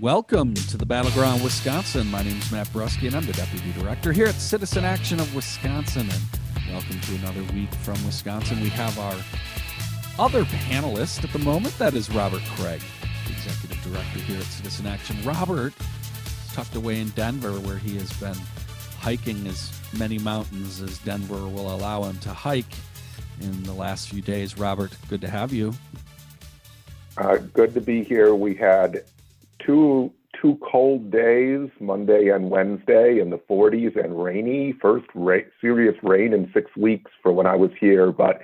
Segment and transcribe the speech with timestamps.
[0.00, 2.10] Welcome to the Battleground Wisconsin.
[2.10, 5.32] My name is Matt Brusky, and I'm the Deputy Director here at Citizen Action of
[5.36, 6.08] Wisconsin.
[6.10, 8.60] And welcome to another week from Wisconsin.
[8.60, 9.14] We have our
[10.18, 11.78] other panelist at the moment.
[11.78, 12.82] That is Robert Kraig,
[13.30, 15.16] Executive Director here at Citizen Action.
[15.22, 18.36] Robert is tucked away in Denver, where he has been
[18.98, 22.74] hiking as many mountains as Denver will allow him to hike
[23.40, 24.58] in the last few days.
[24.58, 25.72] Robert, good to have you.
[27.16, 28.34] Uh, good to be here.
[28.34, 29.04] We had
[29.64, 34.74] two two cold days, Monday and Wednesday, in the 40s and rainy.
[34.80, 38.10] First ra- serious rain in six weeks for when I was here.
[38.10, 38.40] But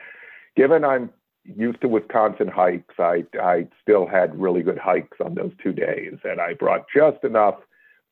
[0.56, 1.10] given I'm
[1.44, 6.14] used to Wisconsin hikes, I I still had really good hikes on those two days,
[6.24, 7.56] and I brought just enough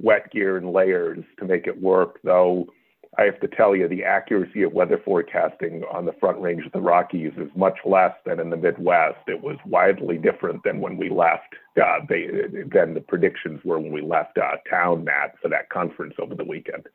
[0.00, 2.20] wet gear and layers to make it work.
[2.24, 2.68] Though
[3.16, 6.72] I have to tell you, the accuracy of weather forecasting on the front range of
[6.72, 9.18] the Rockies is much less than in the Midwest.
[9.26, 12.26] It was widely different than when we left, uh, they,
[12.70, 16.45] than the predictions were when we left uh, town, Matt, for that conference over the
[16.45, 16.87] weekend.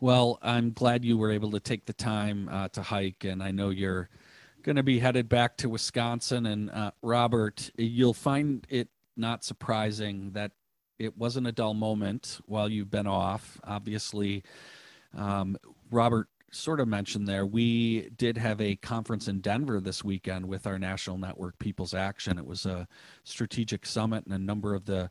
[0.00, 3.50] Well, I'm glad you were able to take the time uh, to hike, and I
[3.50, 4.08] know you're
[4.62, 6.46] going to be headed back to Wisconsin.
[6.46, 10.52] And uh, Robert, you'll find it not surprising that
[10.98, 13.60] it wasn't a dull moment while you've been off.
[13.64, 14.42] Obviously,
[15.14, 15.56] um,
[15.90, 20.66] Robert sort of mentioned there, we did have a conference in Denver this weekend with
[20.66, 22.38] our national network, People's Action.
[22.38, 22.86] It was a
[23.24, 25.10] strategic summit, and a number of the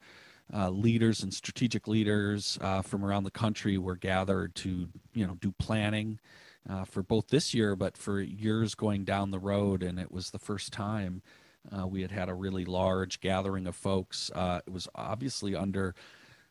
[0.54, 5.36] uh, leaders and strategic leaders uh, from around the country were gathered to, you know,
[5.36, 6.20] do planning
[6.70, 9.82] uh, for both this year, but for years going down the road.
[9.82, 11.22] And it was the first time
[11.76, 14.30] uh, we had had a really large gathering of folks.
[14.34, 15.96] Uh, it was obviously under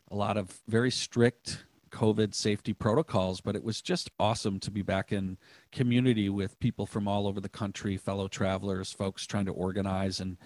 [0.09, 4.81] a lot of very strict COVID safety protocols, but it was just awesome to be
[4.81, 5.37] back in
[5.71, 10.37] community with people from all over the country, fellow travelers, folks trying to organize and,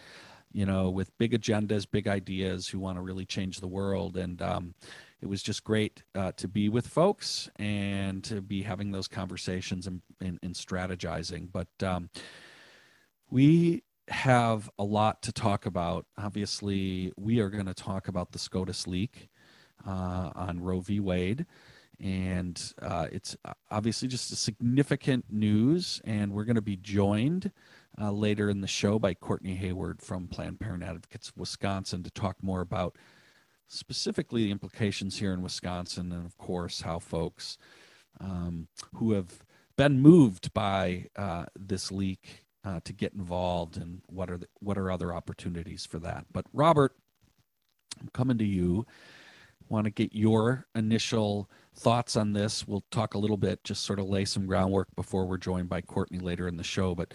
[0.52, 4.18] you know, with big agendas, big ideas who want to really change the world.
[4.18, 4.74] And um,
[5.22, 9.88] it was just great uh, to be with folks and to be having those conversations
[9.88, 11.52] and, and, and strategizing.
[11.52, 12.10] But um,
[13.30, 16.06] we have a lot to talk about.
[16.18, 19.30] Obviously, we are going to talk about the SCOTUS leak
[19.86, 21.00] uh, on Roe v.
[21.00, 21.46] Wade.
[22.00, 23.38] And uh, it's
[23.72, 26.02] obviously just a significant news.
[26.04, 27.52] And we're going to be joined
[28.00, 32.36] uh, later in the show by Courtney Hayward from Planned Parenthood Advocates Wisconsin to talk
[32.42, 32.98] more about
[33.68, 37.58] specifically the implications here in Wisconsin and, of course, how folks
[38.20, 39.44] um, who have
[39.78, 44.78] been moved by uh, this leak uh, to get involved and what are the, what
[44.78, 46.26] are other opportunities for that.
[46.32, 46.94] But Robert,
[48.00, 48.86] I'm coming to you
[49.70, 52.68] want to get your initial thoughts on this.
[52.68, 55.82] We'll talk a little bit, just sort of lay some groundwork before we're joined by
[55.82, 56.96] Courtney later in the show.
[56.96, 57.14] But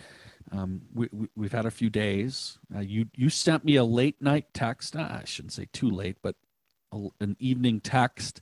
[0.52, 2.58] um, we, have we, had a few days.
[2.74, 4.96] Uh, you you sent me a late night text.
[4.96, 6.36] Uh, I shouldn't say too late, but
[6.92, 8.40] a, an evening text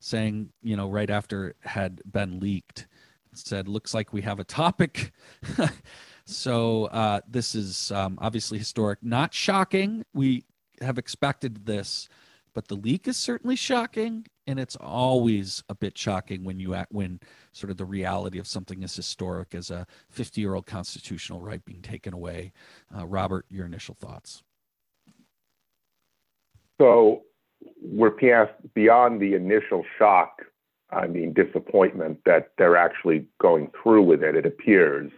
[0.00, 2.86] saying, you know, right after it had been leaked,
[3.32, 5.12] said, "Looks like we have a topic."
[6.24, 10.04] so uh, this is um, obviously historic, not shocking.
[10.14, 10.44] We
[10.80, 12.08] have expected this
[12.54, 16.92] but the leak is certainly shocking and it's always a bit shocking when you act
[16.92, 17.20] when
[17.52, 21.64] sort of the reality of something as historic as a 50 year old constitutional right
[21.64, 22.52] being taken away.
[22.96, 24.42] Uh, robert your initial thoughts.
[26.80, 27.22] So
[27.82, 30.42] we're past beyond the initial shock
[30.90, 35.10] i mean disappointment that they're actually going through with it it appears.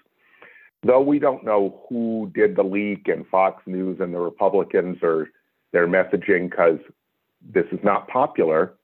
[0.83, 5.29] Though we don't know who did the leak and fox news and the republicans or
[5.73, 6.79] their messaging because
[7.53, 8.75] this is not popular,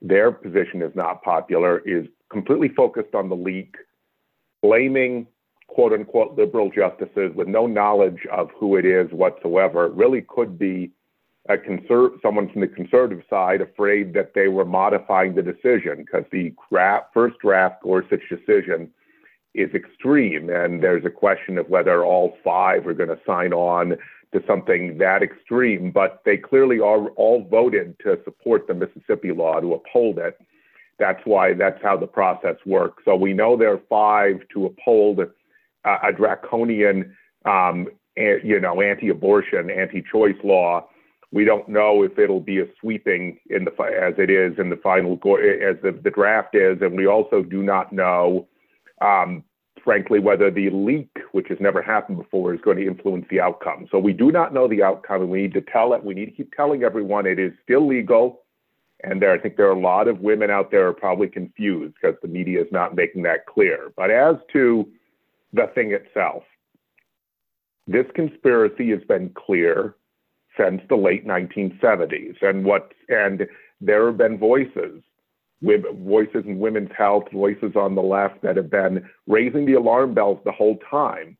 [0.00, 3.74] their position is not popular, is completely focused on the leak,
[4.62, 5.26] blaming
[5.66, 9.86] quote unquote liberal justices with no knowledge of who it is whatsoever.
[9.86, 10.90] It really could be
[11.48, 16.24] a conser- someone from the conservative side afraid that they were modifying the decision because
[16.30, 16.52] the
[17.14, 18.90] first draft Gorsuch decision
[19.54, 20.50] is extreme.
[20.50, 23.96] And there's a question of whether all five are going to sign on
[24.32, 29.60] to something that extreme, but they clearly are all voted to support the Mississippi law
[29.60, 30.38] to uphold it.
[30.98, 33.04] That's why that's how the process works.
[33.04, 35.28] So we know there are five to uphold a,
[35.84, 37.88] a draconian, um,
[38.18, 40.88] a, you know, anti-abortion, anti-choice law.
[41.30, 44.76] We don't know if it'll be a sweeping in the as it is in the
[44.76, 48.48] final as the, the draft is, and we also do not know
[49.00, 49.44] um,
[49.82, 53.86] frankly, whether the leak, which has never happened before, is going to influence the outcome.
[53.90, 56.04] So we do not know the outcome, and we need to tell it.
[56.04, 58.42] We need to keep telling everyone it is still legal.
[59.04, 61.94] And there, I think there are a lot of women out there are probably confused
[62.00, 63.92] because the media is not making that clear.
[63.96, 64.88] But as to
[65.52, 66.42] the thing itself,
[67.86, 69.96] this conspiracy has been clear
[70.58, 72.42] since the late 1970s.
[72.42, 73.46] And what and
[73.80, 75.02] there have been voices,
[75.62, 80.38] voices in women's health, voices on the left that have been raising the alarm bells
[80.44, 81.36] the whole time.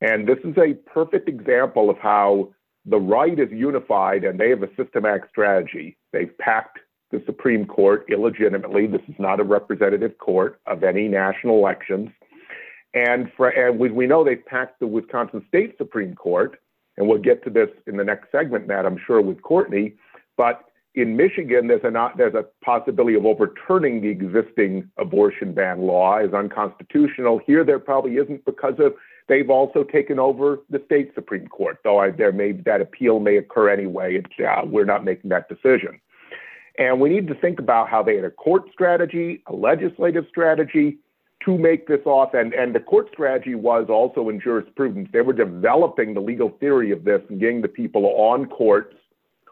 [0.00, 2.50] And this is a perfect example of how
[2.86, 5.98] the right is unified and they have a systematic strategy.
[6.12, 6.78] They've packed
[7.10, 8.86] the Supreme Court illegitimately.
[8.86, 12.10] This is not a representative court of any national elections.
[12.94, 16.58] And, for, and we, we know they've packed the Wisconsin State Supreme Court,
[16.96, 19.94] and we'll get to this in the next segment, Matt, I'm sure, with Courtney.
[20.36, 20.64] But
[20.94, 26.16] in Michigan, there's a, not, there's a possibility of overturning the existing abortion ban law
[26.18, 27.40] as unconstitutional.
[27.46, 28.94] Here, there probably isn't because of
[29.28, 33.36] they've also taken over the state Supreme Court, though I, there may that appeal may
[33.36, 34.16] occur anyway.
[34.16, 36.00] It's, uh, we're not making that decision.
[36.78, 40.98] And we need to think about how they had a court strategy, a legislative strategy
[41.44, 42.34] to make this off.
[42.34, 45.08] And, and the court strategy was also in jurisprudence.
[45.12, 48.96] They were developing the legal theory of this and getting the people on courts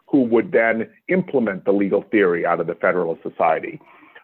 [0.09, 3.79] who would then implement the legal theory out of the Federalist Society.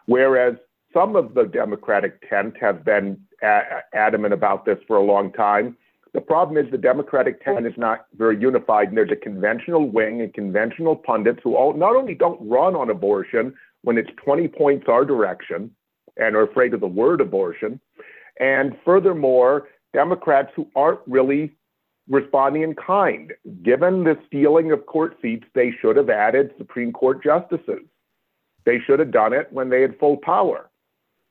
[0.06, 0.56] Whereas
[0.92, 5.76] some of the Democratic tent have been a- adamant about this for a long time.
[6.12, 10.22] The problem is the Democratic tent is not very unified, and there's a conventional wing
[10.22, 14.86] and conventional pundits who all, not only don't run on abortion when it's 20 points
[14.88, 15.70] our direction
[16.16, 17.78] and are afraid of the word abortion,
[18.40, 21.56] and furthermore, Democrats who aren't really
[22.08, 23.32] responding in kind.
[23.62, 27.84] Given the stealing of court seats, they should have added Supreme Court justices.
[28.64, 30.70] They should have done it when they had full power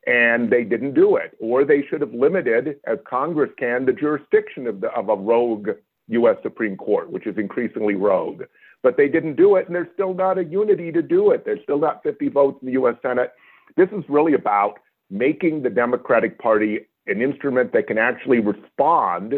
[0.08, 1.36] and they didn't do it.
[1.40, 5.70] Or they should have limited, as Congress can, the jurisdiction of, the, of a rogue
[6.08, 6.38] U.S.
[6.44, 8.44] Supreme Court, which is increasingly rogue.
[8.84, 11.44] But they didn't do it, and there's still not a unity to do it.
[11.44, 12.96] There's still not 50 votes in the U.S.
[13.02, 13.32] Senate.
[13.76, 14.76] This is really about
[15.10, 19.36] making the Democratic Party an instrument that can actually respond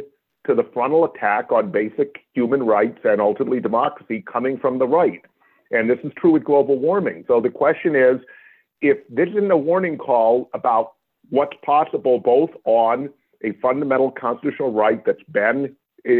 [0.47, 5.21] to the frontal attack on basic human rights and ultimately democracy coming from the right.
[5.71, 7.25] And this is true with global warming.
[7.27, 8.19] So the question is
[8.81, 10.93] if this isn't a warning call about
[11.29, 13.09] what's possible both on
[13.43, 15.75] a fundamental constitutional right that's been
[16.07, 16.13] uh,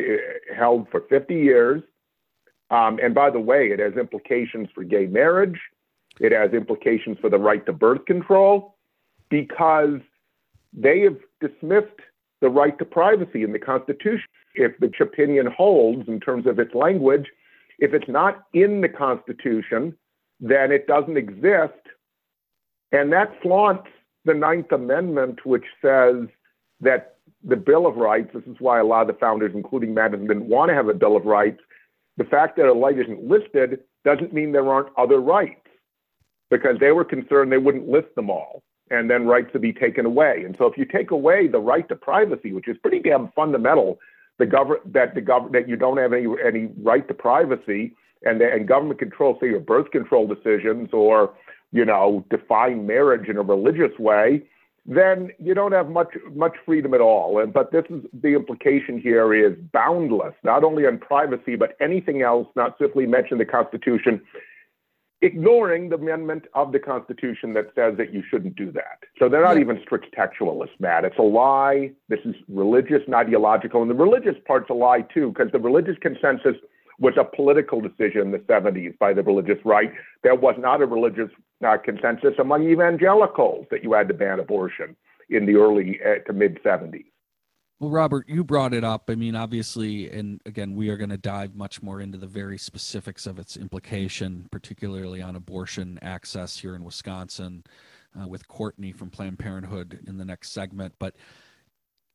[0.55, 1.81] held for 50 years,
[2.69, 5.59] um, and by the way, it has implications for gay marriage,
[6.19, 8.75] it has implications for the right to birth control,
[9.29, 9.99] because
[10.73, 11.87] they have dismissed
[12.41, 14.27] the right to privacy in the Constitution.
[14.55, 17.25] If the opinion holds in terms of its language,
[17.79, 19.95] if it's not in the Constitution,
[20.39, 21.73] then it doesn't exist
[22.91, 23.87] and that flaunts
[24.25, 26.27] the Ninth Amendment, which says
[26.81, 30.27] that the Bill of Rights, this is why a lot of the founders, including Madison,
[30.27, 31.59] didn't want to have a Bill of Rights.
[32.17, 35.67] The fact that a right isn't listed doesn't mean there aren't other rights,
[36.49, 40.05] because they were concerned they wouldn't list them all and then rights to be taken
[40.05, 40.43] away.
[40.45, 43.99] And so if you take away the right to privacy, which is pretty damn fundamental,
[44.39, 47.93] the government that the government that you don't have any any right to privacy
[48.23, 51.33] and and government control, say your birth control decisions or
[51.71, 54.43] you know, define marriage in a religious way,
[54.85, 57.39] then you don't have much much freedom at all.
[57.41, 62.21] And but this is the implication here is boundless, not only on privacy, but anything
[62.21, 64.21] else not simply mentioned in the Constitution,
[65.21, 68.99] ignoring the amendment of the Constitution that says that you shouldn't do that.
[69.17, 71.05] So they're not even strict textualists, Matt.
[71.05, 71.91] It's a lie.
[72.07, 73.81] This is religious and ideological.
[73.81, 76.55] And the religious part's a lie too, because the religious consensus
[76.99, 79.91] was a political decision in the 70s by the religious right.
[80.23, 81.29] There was not a religious
[81.65, 84.95] uh, consensus among evangelicals that you had to ban abortion
[85.29, 87.05] in the early uh, to mid 70s.
[87.79, 89.07] Well, Robert, you brought it up.
[89.07, 92.57] I mean, obviously, and again, we are going to dive much more into the very
[92.57, 97.63] specifics of its implication, particularly on abortion access here in Wisconsin,
[98.19, 100.95] uh, with Courtney from Planned Parenthood in the next segment.
[100.97, 101.17] But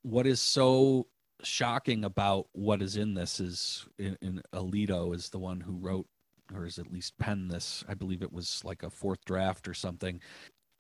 [0.03, 1.07] what is so
[1.45, 6.09] shocking about what is in this is in, in Alito is the one who wrote
[6.53, 7.85] or is at least penned this.
[7.89, 10.21] I believe it was like a fourth draft or something.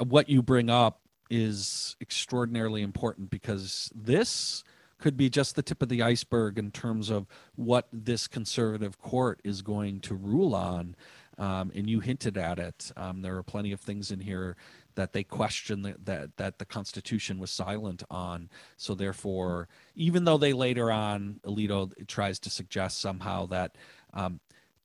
[0.04, 4.64] What you bring up is extraordinarily important because this
[4.98, 7.26] could be just the tip of the iceberg in terms of
[7.56, 10.94] what this conservative court is going to rule on.
[11.38, 12.92] Um, and you hinted at it.
[12.96, 14.56] Um, there are plenty of things in here
[14.94, 18.50] that they question that, that that the Constitution was silent on.
[18.76, 23.76] So therefore, even though they later on, Alito tries to suggest somehow that
[24.12, 24.40] um,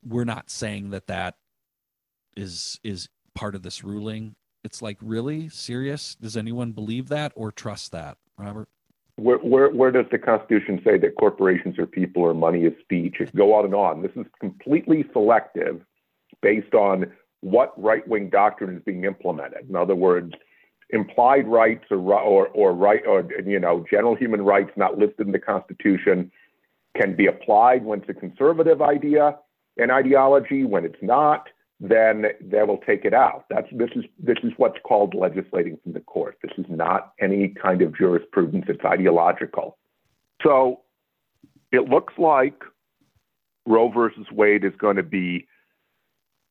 [0.05, 1.35] we're not saying that that
[2.35, 4.35] is is part of this ruling.
[4.67, 6.15] It's like really serious.
[6.15, 8.67] Does anyone believe that or trust that, Robert?
[9.15, 13.15] Where, where, where does the Constitution say that corporations are people or money is speech?
[13.21, 14.01] It go on and on.
[14.01, 15.79] This is completely selective
[16.41, 17.05] based on
[17.39, 19.69] what right wing doctrine is being implemented.
[19.69, 20.33] In other words,
[20.89, 25.31] implied rights or, or, or right or you know general human rights not listed in
[25.31, 26.29] the Constitution
[26.97, 29.37] can be applied when it's a conservative idea
[29.77, 30.65] and ideology.
[30.65, 31.47] When it's not,
[31.79, 33.45] then they will take it out.
[33.49, 36.37] That's this is this is what's called legislating from the court.
[36.41, 38.65] This is not any kind of jurisprudence.
[38.67, 39.77] It's ideological.
[40.43, 40.81] So
[41.71, 42.63] it looks like
[43.67, 45.47] Roe versus Wade is going to be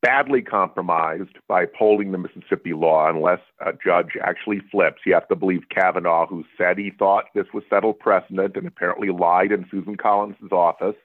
[0.01, 5.01] badly compromised by upholding the Mississippi law unless a judge actually flips.
[5.05, 9.09] You have to believe Kavanaugh, who said he thought this was settled precedent and apparently
[9.09, 10.95] lied in Susan Collins' office,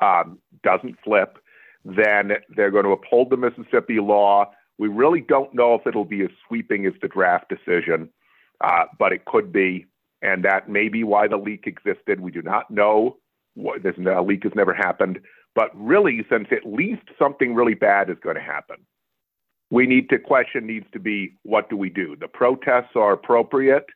[0.00, 1.38] um, doesn't flip.
[1.84, 4.50] Then they're going to uphold the Mississippi law.
[4.78, 8.08] We really don't know if it'll be as sweeping as the draft decision,
[8.62, 9.86] uh, but it could be.
[10.22, 12.20] And that may be why the leak existed.
[12.20, 13.18] We do not know.
[13.82, 15.20] This leak has never happened.
[15.54, 18.78] But really, since at least something really bad is going to happen,
[19.70, 22.16] we need to question needs to be what do we do?
[22.18, 23.86] The protests are appropriate.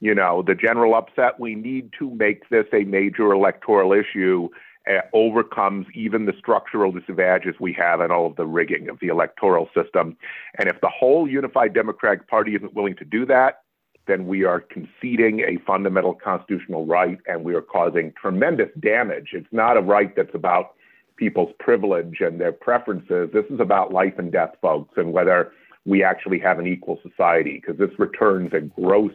[0.00, 4.48] You know, the general upset, we need to make this a major electoral issue
[4.88, 9.08] uh, overcomes even the structural disadvantages we have in all of the rigging of the
[9.08, 10.16] electoral system.
[10.58, 13.62] And if the whole unified Democratic Party isn't willing to do that,
[14.06, 19.30] then we are conceding a fundamental constitutional right and we are causing tremendous damage.
[19.32, 20.74] It's not a right that's about
[21.16, 23.30] people's privilege and their preferences.
[23.32, 25.52] This is about life and death, folks, and whether
[25.86, 29.12] we actually have an equal society, because this returns a gross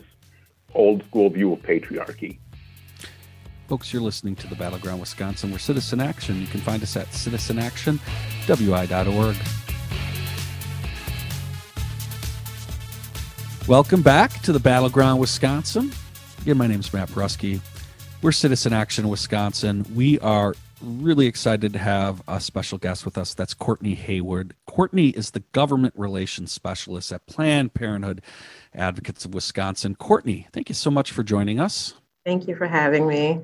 [0.73, 2.37] old school view of patriarchy.
[3.69, 5.51] Folks, you're listening to the Battleground Wisconsin.
[5.51, 6.41] We're Citizen Action.
[6.41, 9.35] You can find us at citizenactionwi.org.
[13.67, 15.91] Welcome back to the Battleground Wisconsin.
[16.41, 17.61] Again, my name is Matt Brusky.
[18.23, 19.85] We're Citizen Action Wisconsin.
[19.93, 23.35] We are really excited to have a special guest with us.
[23.35, 24.55] That's Courtney Hayward.
[24.65, 28.23] Courtney is the government relations specialist at Planned Parenthood
[28.73, 29.93] Advocates of Wisconsin.
[29.93, 31.93] Courtney, thank you so much for joining us.
[32.25, 33.41] Thank you for having me.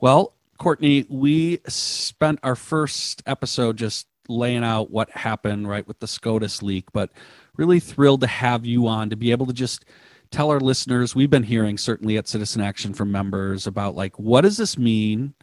[0.00, 6.06] Well, Courtney, we spent our first episode just laying out what happened, right, with the
[6.06, 7.10] SCOTUS leak, but
[7.56, 9.84] really thrilled to have you on to be able to just
[10.30, 14.42] tell our listeners we've been hearing certainly at citizen action from members about like what
[14.42, 15.34] does this mean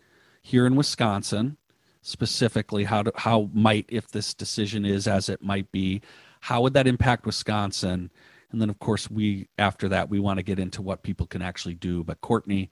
[0.42, 1.58] here in Wisconsin,
[2.02, 6.02] specifically, how how might if this decision is as it might be,
[6.40, 8.10] how would that impact Wisconsin?
[8.52, 11.44] And then, of course, we after that we want to get into what people can
[11.44, 12.04] actually do.
[12.04, 12.72] But Courtney,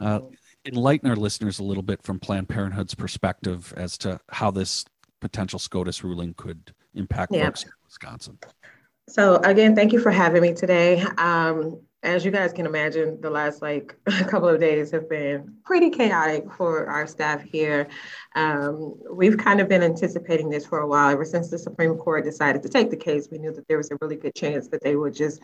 [0.00, 0.20] uh,
[0.66, 4.84] enlighten our listeners a little bit from Planned Parenthood's perspective as to how this
[5.20, 7.44] potential SCOTUS ruling could impact yeah.
[7.44, 8.38] folks in Wisconsin.
[9.08, 11.02] So again, thank you for having me today.
[11.18, 15.54] Um, as you guys can imagine, the last like a couple of days have been
[15.64, 17.88] pretty chaotic for our staff here.
[18.34, 21.10] Um, we've kind of been anticipating this for a while.
[21.10, 23.90] Ever since the Supreme Court decided to take the case, we knew that there was
[23.90, 25.40] a really good chance that they would just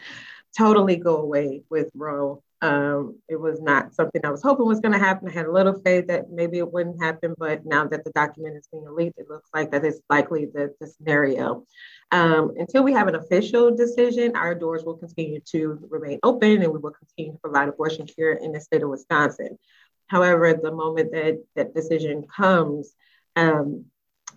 [0.56, 2.42] totally go away with Roe.
[2.62, 5.28] Um, it was not something I was hoping was going to happen.
[5.28, 8.56] I had a little faith that maybe it wouldn't happen, but now that the document
[8.56, 11.64] is being leaked, it looks like that is likely the, the scenario.
[12.12, 16.72] Um, until we have an official decision, our doors will continue to remain open and
[16.72, 19.58] we will continue to provide abortion care in the state of Wisconsin.
[20.06, 22.94] However, the moment that that decision comes
[23.34, 23.86] um,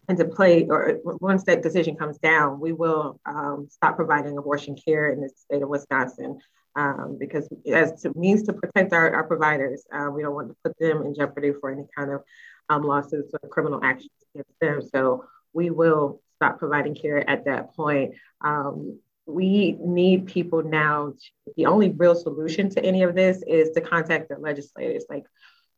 [0.09, 5.11] into play, or once that decision comes down, we will um, stop providing abortion care
[5.11, 6.39] in the state of Wisconsin.
[6.79, 10.55] Um, because as to means to protect our, our providers, uh, we don't want to
[10.63, 12.21] put them in jeopardy for any kind of
[12.69, 14.81] um, lawsuits or criminal actions against them.
[14.93, 18.15] So we will stop providing care at that point.
[18.39, 21.13] Um, we need people now.
[21.19, 25.03] To, the only real solution to any of this is to contact the legislators.
[25.09, 25.25] Like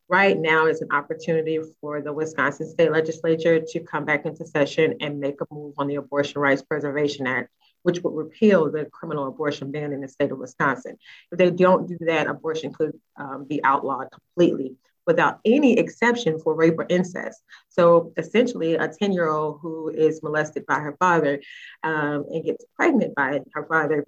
[0.08, 4.98] right now is an opportunity for the Wisconsin State Legislature to come back into session
[5.01, 7.50] and make a move on the Abortion Rights Preservation Act,
[7.83, 10.97] which would repeal the criminal abortion ban in the state of Wisconsin.
[11.31, 14.75] If they don't do that, abortion could um, be outlawed completely
[15.07, 17.41] without any exception for rape or incest.
[17.69, 21.41] So essentially, a 10 year old who is molested by her father
[21.83, 24.05] um, and gets pregnant by her father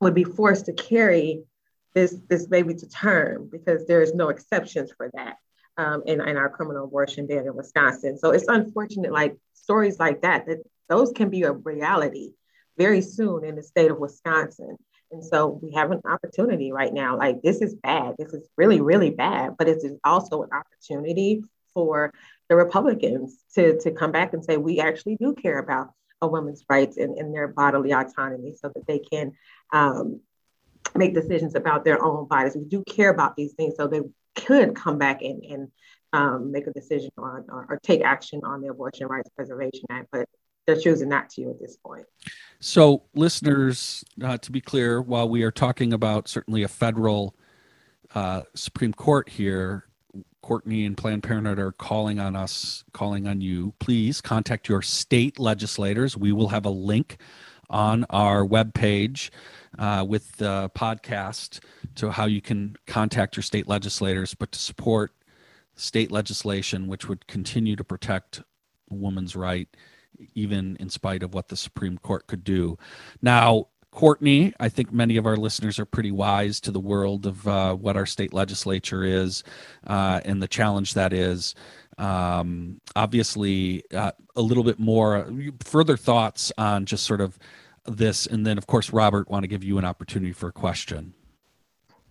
[0.00, 1.42] would be forced to carry
[1.94, 5.36] this, this baby to term because there is no exceptions for that.
[5.78, 8.18] Um, in, in our criminal abortion ban in Wisconsin.
[8.18, 10.58] So it's unfortunate, like stories like that, that
[10.90, 12.32] those can be a reality
[12.76, 14.76] very soon in the state of Wisconsin.
[15.10, 17.18] And so we have an opportunity right now.
[17.18, 18.14] Like this is bad.
[18.18, 19.56] This is really, really bad.
[19.58, 22.12] But it's also an opportunity for
[22.48, 26.64] the Republicans to, to come back and say, we actually do care about a woman's
[26.68, 29.32] rights and, and their bodily autonomy so that they can
[29.72, 30.20] um,
[30.94, 32.56] make decisions about their own bodies.
[32.56, 33.74] We do care about these things.
[33.76, 34.02] So they
[34.34, 35.68] could come back and, and
[36.12, 40.08] um, make a decision on or, or, take action on the Abortion Rights Preservation Act.
[40.12, 40.28] But
[40.66, 42.06] they're choosing not to you at this point.
[42.60, 47.34] So, listeners, uh, to be clear, while we are talking about certainly a federal
[48.14, 49.86] uh, Supreme Court here,
[50.42, 53.74] Courtney and Planned Parenthood are calling on us, calling on you.
[53.78, 56.16] Please contact your state legislators.
[56.16, 57.18] We will have a link
[57.70, 59.30] on our webpage
[59.78, 61.60] uh, with the podcast
[61.94, 65.12] to how you can contact your state legislators, but to support
[65.74, 68.42] state legislation which would continue to protect
[68.90, 69.68] a woman's right,
[70.34, 72.78] even in spite of what the Supreme Court could do.
[73.20, 77.46] Now, Courtney, I think many of our listeners are pretty wise to the world of
[77.46, 79.44] uh, what our state legislature is
[79.86, 81.54] uh, and the challenge that is.
[81.98, 85.30] Um, obviously, uh, a little bit more
[85.62, 87.38] further thoughts on just sort of
[87.84, 91.12] this, and then of course, Robert, want to give you an opportunity for a question.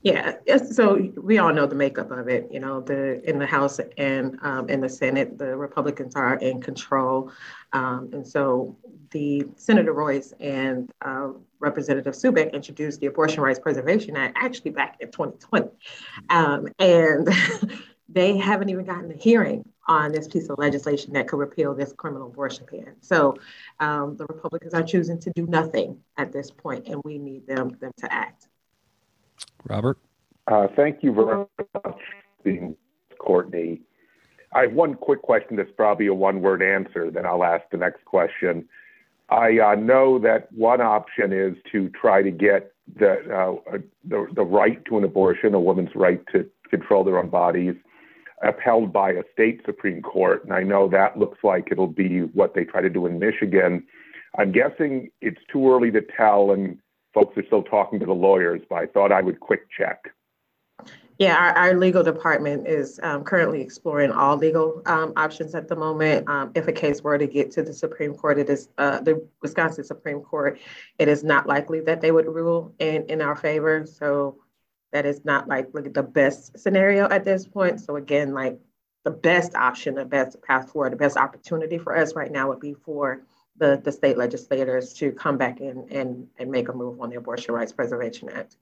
[0.04, 0.38] Yeah,
[0.72, 2.48] so we all know the makeup of it.
[2.52, 6.60] You know, the in the House and um, in the Senate, the Republicans are in
[6.60, 7.32] control,
[7.74, 8.76] um, and so
[9.12, 11.30] the Senator Roys and uh,
[11.60, 15.70] Representative Subeck introduced the Abortion Rights Preservation Act actually back in 2020,
[16.32, 17.30] um, and
[18.10, 21.94] they haven't even gotten a hearing on this piece of legislation that could repeal this
[21.94, 22.96] criminal abortion ban.
[23.02, 23.36] So
[23.80, 27.78] um, the Republicans are choosing to do nothing at this point, and we need them
[27.80, 28.48] them to act.
[29.66, 29.98] Robert?
[30.48, 32.76] Uh, thank you very much,
[33.20, 33.82] Courtney.
[34.54, 37.78] I have one quick question that's probably a one word answer, then I'll ask the
[37.78, 38.68] next question.
[39.30, 44.44] I uh, know that one option is to try to get the, uh, the, the
[44.44, 47.76] right to an abortion, a woman's right to control their own bodies,
[48.44, 50.44] upheld by a state Supreme Court.
[50.44, 53.86] And I know that looks like it'll be what they try to do in Michigan.
[54.38, 56.78] I'm guessing it's too early to tell, and
[57.14, 60.14] folks are still talking to the lawyers, but I thought I would quick check.
[61.20, 65.76] Yeah, our, our legal department is um, currently exploring all legal um, options at the
[65.76, 66.28] moment.
[66.28, 69.28] Um, if a case were to get to the Supreme Court, it is uh, the
[69.42, 70.60] Wisconsin Supreme Court.
[70.98, 73.86] It is not likely that they would rule in in our favor.
[73.86, 74.38] So
[74.94, 77.82] that is not like the best scenario at this point.
[77.82, 78.58] So again, like
[79.04, 82.60] the best option, the best path forward, the best opportunity for us right now would
[82.60, 83.22] be for
[83.62, 87.16] the, the state legislators to come back in and, and make a move on the
[87.16, 88.58] Abortion Rights Preservation Act.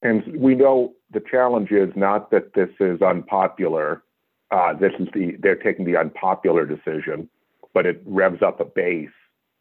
[0.00, 4.04] And we know the challenge is not that this is unpopular.
[4.52, 7.28] Uh, this is the they're taking the unpopular decision,
[7.74, 9.10] but it revs up a base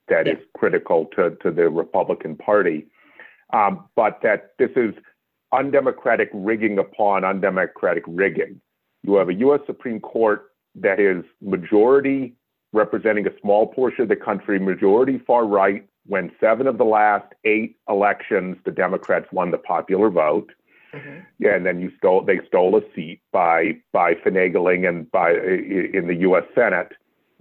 [0.10, 0.34] that yeah.
[0.34, 2.86] is critical to, to the Republican Party.
[3.52, 4.94] Um, but that this is
[5.52, 8.62] undemocratic rigging upon undemocratic rigging.
[9.02, 9.62] You have a U.S.
[9.66, 12.36] Supreme Court that is majority
[12.74, 17.34] representing a small portion of the country, majority far right, when seven of the last
[17.44, 20.52] eight elections, the Democrats won the popular vote.
[20.94, 21.20] Mm-hmm.
[21.40, 26.08] Yeah, and then you stole they stole a seat by by finagling and by in
[26.08, 26.44] the U.S.
[26.56, 26.94] Senate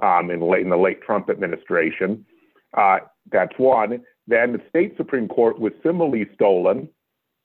[0.02, 2.26] um, in, late, in the late Trump administration.
[2.76, 2.98] Uh,
[3.30, 4.02] that's one.
[4.26, 6.88] Then the state Supreme Court was similarly stolen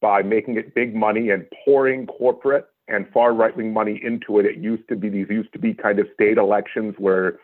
[0.02, 4.46] by making it big money and pouring corporate and far right wing money into it.
[4.46, 7.38] It used to be these used to be kind of state elections where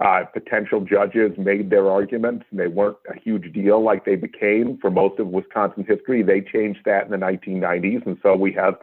[0.00, 4.78] uh, potential judges made their arguments, and they weren't a huge deal like they became
[4.80, 6.22] for most of Wisconsin history.
[6.22, 8.76] They changed that in the 1990s, and so we have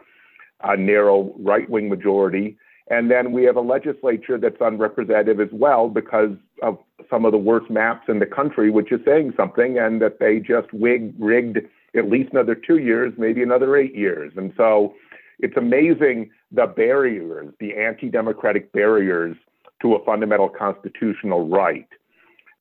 [0.62, 2.56] a narrow right wing majority.
[2.90, 6.30] And then we have a legislature that's unrepresentative as well because
[6.62, 6.78] of
[7.10, 10.38] some of the worst maps in the country, which is saying something, and that they
[10.38, 11.58] just wig- rigged
[11.96, 14.32] at least another two years, maybe another eight years.
[14.36, 14.94] And so
[15.38, 19.36] it's amazing the barriers, the anti democratic barriers
[19.82, 21.88] to a fundamental constitutional right.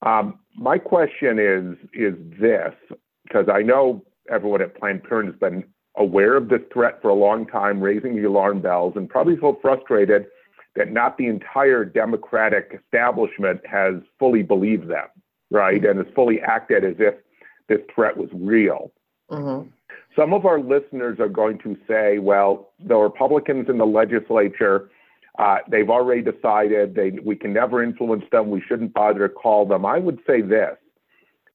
[0.05, 2.73] Um, my question is is this
[3.23, 5.63] because I know everyone at Planned Parenthood has been
[5.97, 9.57] aware of this threat for a long time, raising the alarm bells, and probably so
[9.61, 10.27] frustrated
[10.75, 15.07] that not the entire Democratic establishment has fully believed them,
[15.49, 17.15] right, and has fully acted as if
[17.67, 18.91] this threat was real.
[19.31, 19.69] Mm-hmm.
[20.15, 24.89] Some of our listeners are going to say, well, the Republicans in the legislature
[25.37, 28.49] uh, they've already decided they, we can never influence them.
[28.49, 29.85] We shouldn't bother to call them.
[29.85, 30.75] I would say this.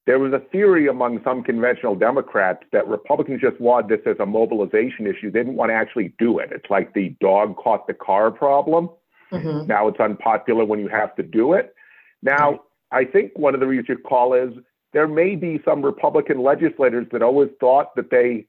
[0.04, 4.26] There was a theory among some conventional Democrats that Republicans just wanted this as a
[4.26, 5.30] mobilization issue.
[5.30, 6.50] They didn't want to actually do it.
[6.52, 8.88] It's like the dog caught the car problem.
[9.32, 9.66] Mm-hmm.
[9.66, 11.74] Now it's unpopular when you have to do it.
[12.22, 14.52] Now, I think one of the reasons you call is
[14.92, 18.46] there may be some Republican legislators that always thought that they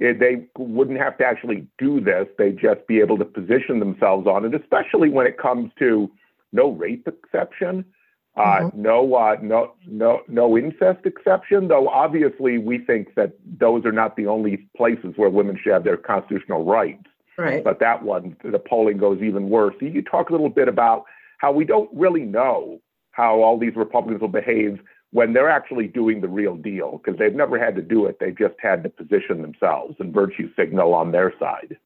[0.00, 2.26] they wouldn't have to actually do this.
[2.36, 6.10] They'd just be able to position themselves on it, especially when it comes to
[6.52, 7.84] no rape exception,
[8.36, 8.82] uh, mm-hmm.
[8.82, 11.68] no, uh, no, no, no incest exception.
[11.68, 15.84] Though obviously we think that those are not the only places where women should have
[15.84, 17.04] their constitutional rights.
[17.38, 17.62] Right.
[17.62, 19.74] But that one, the polling goes even worse.
[19.80, 21.04] So you talk a little bit about
[21.38, 22.80] how we don't really know
[23.10, 24.80] how all these Republicans will behave
[25.14, 28.18] when they're actually doing the real deal because they've never had to do it.
[28.18, 31.78] They've just had to position themselves and virtue signal on their side.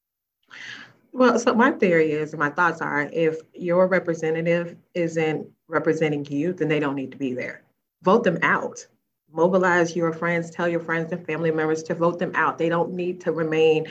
[1.13, 6.55] Well, so my theory is, and my thoughts are, if your representative isn't representing you,
[6.55, 7.61] then they don't need to be there.
[8.01, 8.87] Vote them out.
[9.31, 12.57] Mobilize your friends, tell your friends and family members to vote them out.
[12.57, 13.89] They don't need to remain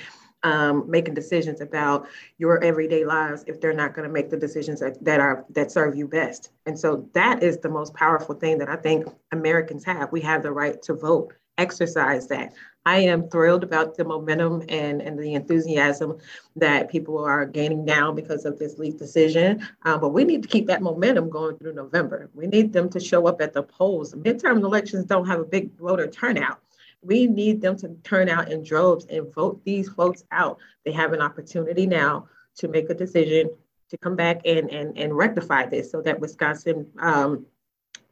[0.47, 2.07] um, making decisions about
[2.38, 5.71] your everyday lives if they're not going to make the decisions that, that are that
[5.71, 6.51] serve you best.
[6.65, 10.12] And so that is the most powerful thing that I think Americans have.
[10.12, 11.33] We have the right to vote.
[11.57, 12.53] Exercise that.
[12.86, 16.19] I am thrilled about the momentum and, and the enthusiasm
[16.55, 19.67] that people are gaining now because of this leak decision.
[19.83, 22.29] Uh, but we need to keep that momentum going through November.
[22.33, 24.13] We need them to show up at the polls.
[24.13, 26.62] Midterm elections don't have a big voter turnout.
[27.01, 30.57] We need them to turn out in droves and vote these folks out.
[30.86, 33.49] They have an opportunity now to make a decision
[33.89, 37.45] to come back and, and, and rectify this so that Wisconsin um,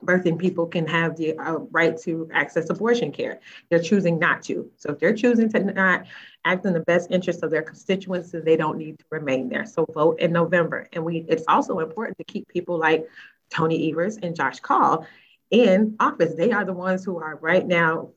[0.04, 3.40] birthing people can have the uh, right to access abortion care.
[3.70, 4.70] They're choosing not to.
[4.78, 6.06] So if they're choosing to not
[6.44, 9.66] act in the best interest of their constituents, then they don't need to remain there.
[9.66, 10.88] So vote in November.
[10.94, 13.08] And we it's also important to keep people like
[13.50, 15.06] Tony Evers and Josh Kaul
[15.50, 16.36] in office.
[16.36, 18.10] They are the ones who are right now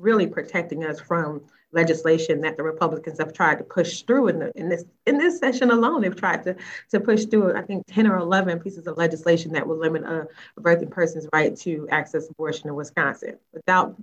[0.00, 4.52] really protecting us from legislation that the Republicans have tried to push through in, the,
[4.56, 6.00] in this in this session alone.
[6.00, 6.56] They've tried to
[6.90, 10.26] to push through, I think, 10 or 11 pieces of legislation that will limit a,
[10.56, 13.36] a birthing person's right to access abortion in Wisconsin.
[13.52, 13.96] Without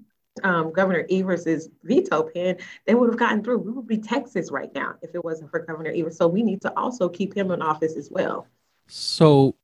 [0.44, 3.58] um, Governor Evers's veto pen, they would have gotten through.
[3.60, 6.18] We would be Texas right now if it wasn't for Governor Evers.
[6.18, 8.48] So we need to also keep him in office as well.
[8.88, 9.56] So,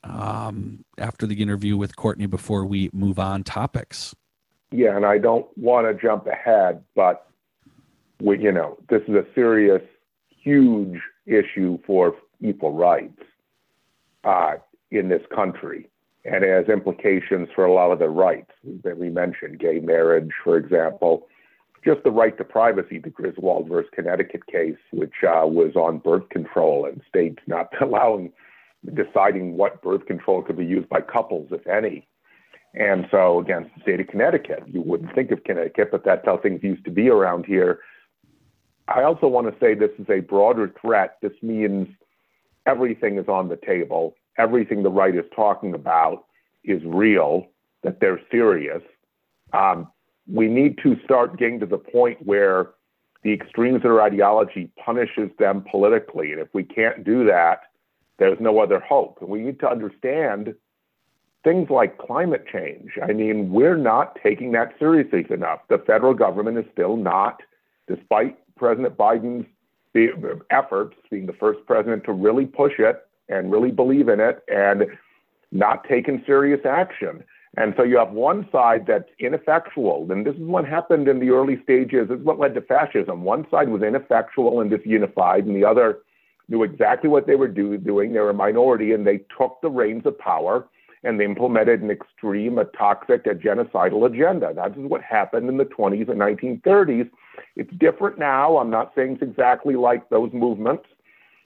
[0.03, 4.15] um, after the interview with Courtney before we move on topics.
[4.71, 7.27] Yeah, and I don't want to jump ahead, but
[8.19, 9.83] we, you know, this is a serious,
[10.27, 13.21] huge issue for equal rights
[14.23, 14.55] uh,
[14.89, 15.87] in this country,
[16.25, 18.51] and it has implications for a lot of the rights
[18.83, 21.27] that we mentioned, gay marriage, for example
[21.85, 26.27] just the right to privacy, the Griswold versus Connecticut case, which uh, was on birth
[26.29, 28.31] control and states not allowing,
[28.93, 32.07] deciding what birth control could be used by couples, if any.
[32.73, 36.37] And so, against the state of Connecticut, you wouldn't think of Connecticut, but that's how
[36.37, 37.79] things used to be around here.
[38.87, 41.17] I also want to say this is a broader threat.
[41.21, 41.87] This means
[42.65, 44.15] everything is on the table.
[44.37, 46.25] Everything the right is talking about
[46.65, 47.47] is real,
[47.83, 48.81] that they're serious.
[49.53, 49.87] Um,
[50.31, 52.71] we need to start getting to the point where
[53.23, 56.31] the extremes of their ideology punishes them politically.
[56.31, 57.61] And if we can't do that,
[58.17, 59.17] there's no other hope.
[59.21, 60.55] And we need to understand
[61.43, 62.91] things like climate change.
[63.01, 65.59] I mean, we're not taking that seriously enough.
[65.69, 67.41] The federal government is still not,
[67.87, 69.45] despite President Biden's
[70.49, 74.85] efforts, being the first president to really push it and really believe in it and
[75.51, 77.23] not taking serious action.
[77.57, 81.29] And so you have one side that's ineffectual, and this is what happened in the
[81.29, 82.09] early stages.
[82.09, 83.23] This is what led to fascism.
[83.23, 85.99] One side was ineffectual and disunified, and the other
[86.49, 88.11] knew exactly what they were do, doing.
[88.11, 90.67] They were a minority, and they took the reins of power
[91.05, 94.51] and they implemented an extreme, a toxic, a genocidal agenda.
[94.53, 97.09] That is what happened in the 20s and 1930s.
[97.55, 98.57] It's different now.
[98.57, 100.85] I'm not saying it's exactly like those movements,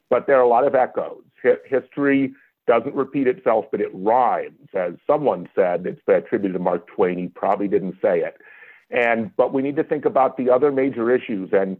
[0.10, 1.22] but there are a lot of echoes.
[1.43, 2.34] H- history
[2.69, 4.69] doesn't repeat itself, but it rhymes.
[4.75, 7.17] As someone said, it's attributed to Mark Twain.
[7.17, 8.38] He probably didn't say it.
[8.91, 11.49] And but we need to think about the other major issues.
[11.51, 11.77] And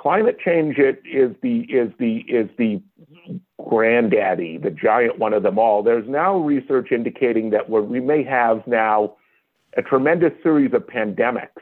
[0.00, 2.82] climate change it is the is the is the
[3.68, 5.82] granddaddy, the giant one of them all.
[5.82, 9.16] There's now research indicating that we may have now
[9.76, 11.60] a tremendous series of pandemics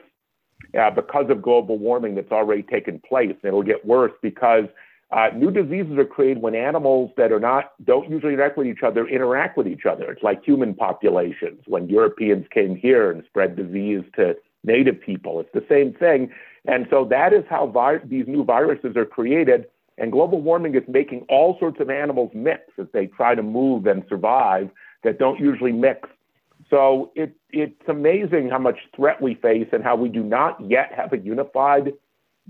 [0.79, 3.35] uh, because of global warming that's already taken place.
[3.41, 4.65] And it'll get worse because
[5.13, 8.81] uh, new diseases are created when animals that are not don't usually interact with each
[8.83, 10.11] other interact with each other.
[10.11, 11.61] It's like human populations.
[11.67, 16.31] When Europeans came here and spread disease to native people, it's the same thing.
[16.65, 19.67] And so that is how vi- these new viruses are created.
[19.99, 23.85] And global warming is making all sorts of animals mix as they try to move
[23.85, 24.71] and survive
[25.03, 26.09] that don't usually mix.
[26.71, 30.91] So it, it's amazing how much threat we face and how we do not yet
[30.95, 31.93] have a unified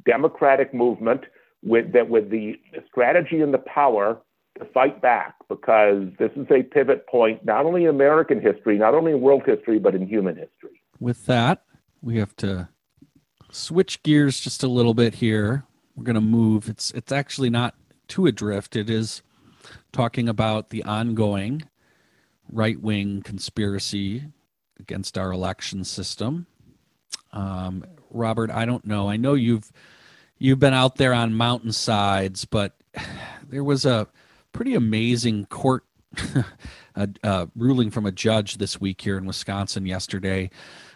[0.06, 1.26] democratic movement
[1.64, 4.22] with that with the strategy and the power
[4.60, 8.94] to fight back because this is a pivot point not only in American history, not
[8.94, 10.82] only in world history, but in human history.
[11.00, 11.64] With that,
[12.02, 12.70] we have to
[13.52, 15.64] switch gears just a little bit here.
[15.96, 16.70] We're going to move.
[16.70, 17.76] It's it's actually not
[18.08, 18.76] too adrift.
[18.76, 19.22] It is
[19.92, 21.64] talking about the ongoing
[22.52, 24.26] right-wing conspiracy
[24.80, 26.46] against our election system.
[27.32, 29.10] Um, Robert, I don't know.
[29.10, 29.72] I know you've
[30.44, 32.76] you've been out there on mountainsides, but
[33.50, 34.08] there was a
[34.52, 35.86] pretty amazing court
[36.96, 40.50] a, a ruling from a judge this week here in Wisconsin yesterday.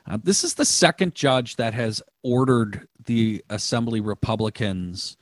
[0.06, 5.18] Uh, this is the second judge that has ordered the Assembly Republicans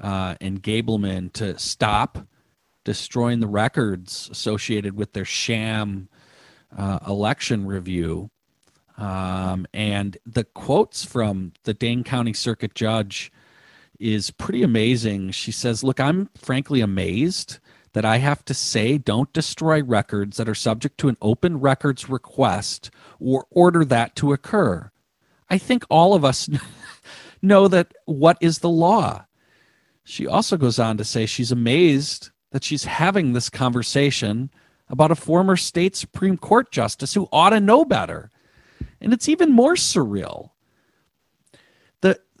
[0.00, 2.26] uh, and Gableman to stop
[2.84, 6.08] destroying the records associated with their sham
[6.76, 8.30] uh, election review.
[8.96, 13.32] Um, and the quotes from the Dane County Circuit Judge
[13.98, 15.30] is pretty amazing.
[15.30, 17.58] She says, Look, I'm frankly amazed
[17.92, 22.08] that I have to say don't destroy records that are subject to an open records
[22.08, 24.90] request or order that to occur.
[25.48, 26.48] I think all of us
[27.42, 29.26] know that what is the law.
[30.02, 34.50] She also goes on to say she's amazed that she's having this conversation
[34.88, 38.30] about a former state Supreme Court justice who ought to know better.
[39.00, 40.50] And it's even more surreal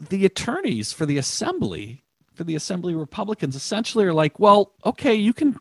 [0.08, 5.32] the attorneys for the assembly for the assembly republicans essentially are like well okay you
[5.32, 5.56] can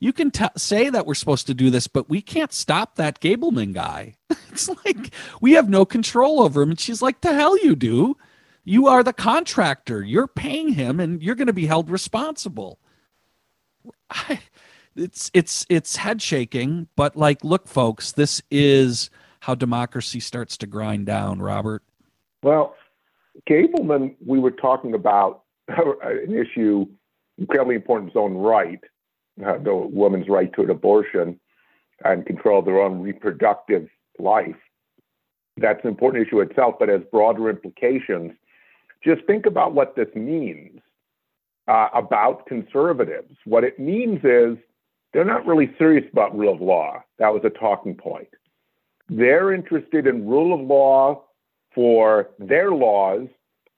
[0.00, 3.20] you can t- say that we're supposed to do this but we can't stop that
[3.20, 4.16] gableman guy.
[4.50, 6.70] It's like we have no control over him.
[6.70, 8.16] And she's like the hell you do.
[8.64, 10.02] You are the contractor.
[10.02, 12.80] You're paying him and you're going to be held responsible.
[14.10, 14.40] I,
[14.96, 20.66] it's it's it's head shaking but like look folks this is how democracy starts to
[20.66, 21.84] grind down robert.
[22.42, 22.74] Well
[23.48, 26.86] Gableman, we were talking about an issue
[27.38, 28.80] incredibly important in its own right,
[29.44, 31.40] uh, the woman's right to an abortion
[32.04, 34.56] and control of their own reproductive life.
[35.56, 38.32] That's an important issue itself, but has broader implications.
[39.02, 40.80] Just think about what this means
[41.66, 43.34] uh, about conservatives.
[43.44, 44.56] What it means is
[45.12, 47.02] they're not really serious about rule of law.
[47.18, 48.28] That was a talking point.
[49.08, 51.24] They're interested in rule of law
[51.74, 53.28] for their laws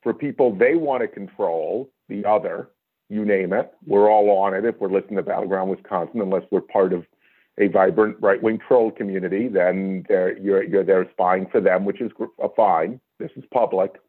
[0.02, 2.68] for people they want to control, the other,
[3.08, 3.72] you name it.
[3.86, 7.04] We're all on it if we're listening to Battleground Wisconsin, unless we're part of
[7.58, 12.10] a vibrant right wing troll community, then you're, you're there spying for them, which is
[12.42, 13.00] uh, fine.
[13.18, 14.00] This is public.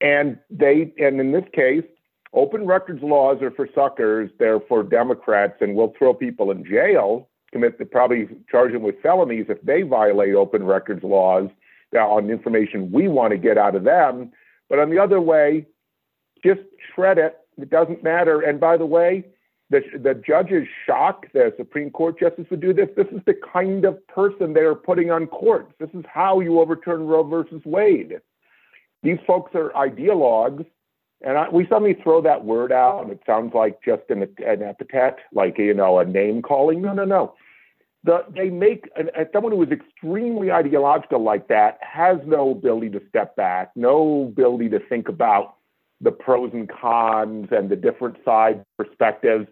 [0.00, 1.84] And they, and in this case,
[2.32, 4.30] open records laws are for suckers.
[4.38, 8.96] They're for Democrats, and we'll throw people in jail, commit the probably charge them with
[9.02, 11.48] felonies if they violate open records laws
[11.92, 14.30] Uh, on information we want to get out of them.
[14.68, 15.66] But on the other way,
[16.44, 16.60] just
[16.94, 17.36] shred it.
[17.58, 18.40] It doesn't matter.
[18.40, 19.26] And by the way,
[19.70, 22.88] the, the judges shock the Supreme Court justice would do this.
[22.96, 25.72] This is the kind of person they are putting on courts.
[25.80, 28.20] This is how you overturn Roe versus Wade.
[29.02, 30.66] These folks are ideologues.
[31.22, 34.62] And I, we suddenly throw that word out, and it sounds like just an, an
[34.62, 36.80] epithet, like you know, a name calling.
[36.80, 37.34] No, no, no
[38.04, 43.02] the, they make an, someone who is extremely ideological like that has no ability to
[43.08, 45.56] step back, no ability to think about
[46.00, 49.46] the pros and cons and the different side perspectives.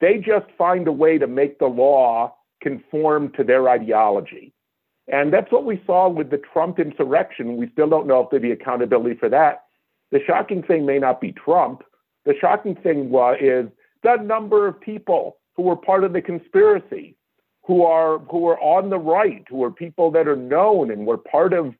[0.00, 4.52] They just find a way to make the law conform to their ideology.
[5.08, 7.56] And that's what we saw with the Trump insurrection.
[7.56, 9.64] We still don't know if there'd be accountability for that.
[10.12, 11.82] The shocking thing may not be Trump.
[12.26, 13.66] The shocking thing was, is
[14.02, 17.16] the number of people who were part of the conspiracy
[17.68, 21.18] who are who are on the right, who are people that are known and were
[21.18, 21.74] part of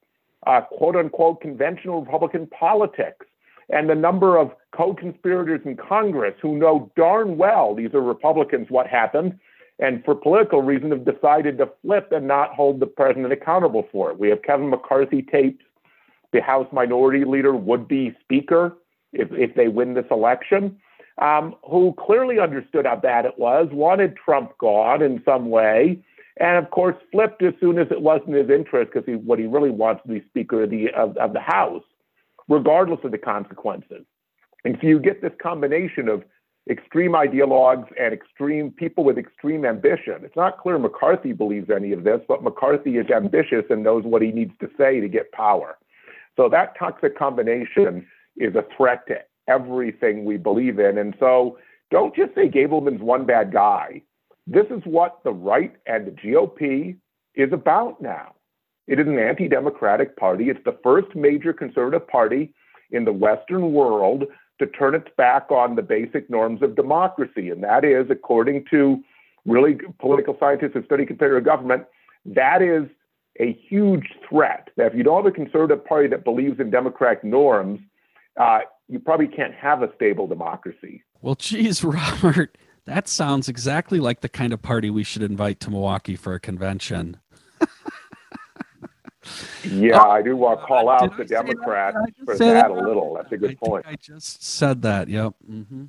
[0.47, 3.27] uh, quote unquote conventional Republican politics.
[3.71, 8.67] And the number of co conspirators in Congress who know darn well these are Republicans
[8.69, 9.39] what happened,
[9.79, 14.11] and for political reasons have decided to flip and not hold the president accountable for
[14.11, 14.19] it.
[14.19, 15.65] We have Kevin McCarthy tapes,
[16.33, 18.77] the House Minority Leader, would be Speaker
[19.15, 20.79] if, if they win this election,
[21.21, 25.99] um, who clearly understood how bad it was, wanted Trump gone in some way.
[26.41, 29.47] And of course, flipped as soon as it wasn't his interest because he, what he
[29.47, 31.83] really wants to be Speaker of the of, of the House
[32.49, 34.05] regardless of the consequences.
[34.65, 36.25] And so you get this combination of
[36.69, 40.17] extreme ideologues and extreme people with extreme ambition.
[40.23, 44.23] It's not clear McCarthy believes any of this, but McCarthy is ambitious and knows what
[44.23, 45.79] he needs to say to get power.
[46.37, 50.99] So that toxic combination is a threat to everything we believe in.
[50.99, 51.59] And so
[51.91, 54.03] don't just say Gableman's one bad guy.
[54.47, 56.97] This is what the right and the GOP
[57.35, 58.35] is about now.
[58.87, 60.49] It is an anti democratic party.
[60.49, 62.55] It's the first major conservative party
[62.91, 64.25] in the Western world
[64.59, 67.51] to turn its back on the basic norms of democracy.
[67.51, 69.03] And that is, according to
[69.47, 71.85] really political scientists who study comparative government,
[72.25, 72.85] that is
[73.41, 74.71] a huge threat.
[74.77, 77.81] That if you don't have a conservative party that believes in democratic norms,
[78.41, 81.05] uh, you probably can't have a stable democracy.
[81.21, 85.71] Well, geez, Robert, that sounds exactly like the kind of party we should invite to
[85.71, 87.19] Milwaukee for a convention.
[89.65, 92.25] Yeah, oh, I do want to call out the Democrats that?
[92.25, 93.15] for that, that, a little.
[93.15, 93.87] That's a good I point.
[93.87, 95.09] I just said that.
[95.09, 95.35] Yep.
[95.51, 95.85] Mm-hmm.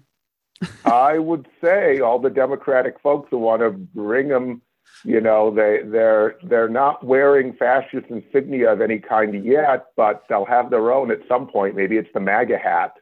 [0.85, 4.61] I would say all the Democratic folks who want to bring them,
[5.03, 10.45] you know, they they're they're not wearing fascist insignia of any kind yet, but they'll
[10.45, 11.75] have their own at some point.
[11.75, 12.93] Maybe it's the MAGA hat.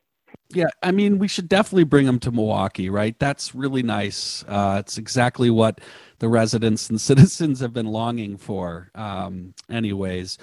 [0.50, 3.18] Yeah, I mean, we should definitely bring them to Milwaukee, right?
[3.20, 4.46] That's really nice.
[4.48, 5.82] Uh, it's exactly what
[6.20, 8.90] the residents and citizens have been longing for.
[8.96, 10.38] Um, anyways,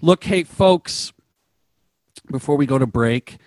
[0.00, 1.12] look, hey, folks,
[2.30, 3.38] before we go to break,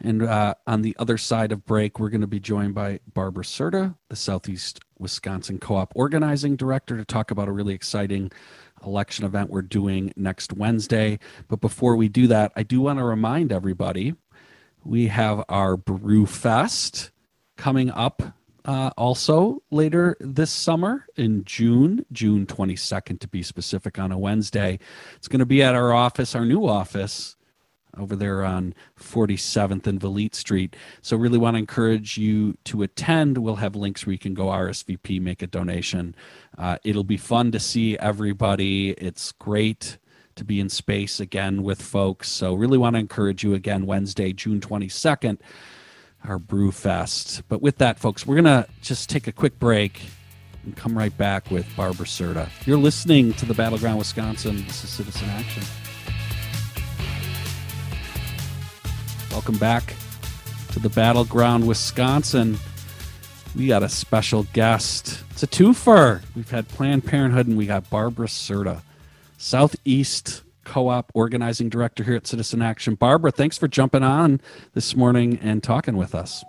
[0.00, 3.44] and uh, on the other side of break, we're going to be joined by Barbara
[3.44, 8.30] Serta, the Southeast Wisconsin Co op organizing director, to talk about a really exciting
[8.84, 11.18] election event we're doing next Wednesday.
[11.48, 14.14] But before we do that, I do want to remind everybody
[14.84, 17.10] we have our Brew Fest
[17.56, 18.22] coming up
[18.64, 24.78] uh, also later this summer in June, June 22nd to be specific, on a Wednesday.
[25.16, 27.36] It's going to be at our office, our new office
[27.98, 30.76] over there on 47th and Vliet Street.
[31.02, 33.38] So, really want to encourage you to attend.
[33.38, 36.14] We'll have links where you can go RSVP, make a donation.
[36.56, 38.90] Uh, it'll be fun to see everybody.
[38.90, 39.98] It's great
[40.36, 42.28] to be in space again with folks.
[42.28, 45.38] So, really want to encourage you again, Wednesday, June 22nd
[46.26, 47.42] our brew fest.
[47.48, 50.00] But with that, folks, we're going to just take a quick break
[50.64, 52.48] and come right back with Barbara Serta.
[52.66, 54.64] You're listening to the Battleground Wisconsin.
[54.66, 55.62] This is Citizen Action.
[59.38, 59.94] Welcome back
[60.72, 62.58] to the Battleground Wisconsin.
[63.54, 65.22] We got a special guest.
[65.30, 66.22] It's a twofer.
[66.34, 68.82] We've had Planned Parenthood and we got Barbara Serta,
[69.36, 72.96] Southeast co op organizing director here at Citizen Action.
[72.96, 74.40] Barbara, thanks for jumping on
[74.74, 76.44] this morning and talking with us.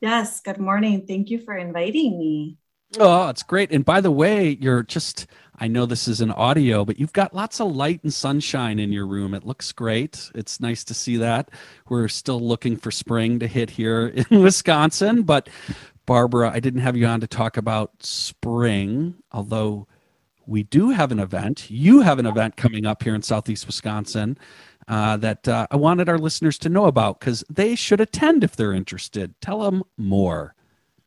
[0.00, 1.06] Yes, good morning.
[1.06, 2.56] Thank you for inviting me.
[2.96, 3.70] Oh, it's great.
[3.70, 5.26] And by the way, you're just,
[5.58, 8.92] I know this is an audio, but you've got lots of light and sunshine in
[8.92, 9.34] your room.
[9.34, 10.30] It looks great.
[10.34, 11.50] It's nice to see that.
[11.88, 15.22] We're still looking for spring to hit here in Wisconsin.
[15.22, 15.50] But
[16.06, 19.86] Barbara, I didn't have you on to talk about spring, although
[20.46, 21.70] we do have an event.
[21.70, 24.38] You have an event coming up here in Southeast Wisconsin
[24.88, 28.56] uh, that uh, I wanted our listeners to know about because they should attend if
[28.56, 29.38] they're interested.
[29.42, 30.54] Tell them more.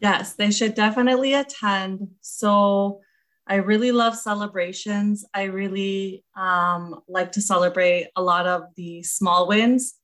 [0.01, 2.09] Yes, they should definitely attend.
[2.21, 3.01] So,
[3.47, 5.25] I really love celebrations.
[5.33, 9.95] I really um, like to celebrate a lot of the small wins,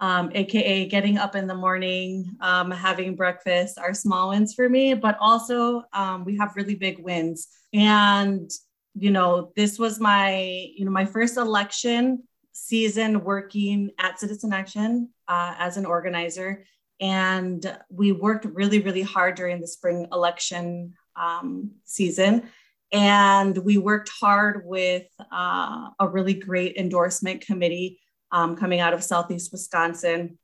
[0.00, 4.94] um, AKA getting up in the morning, um, having breakfast are small wins for me,
[4.94, 7.48] but also um, we have really big wins.
[7.72, 8.50] And
[8.94, 10.40] you know, this was my,
[10.76, 16.64] you know, my first election season working at Citizen Action uh, as an organizer.
[17.00, 22.48] And we worked really, really hard during the spring election um, season.
[22.92, 29.02] And we worked hard with uh, a really great endorsement committee um, coming out of
[29.02, 30.38] Southeast Wisconsin.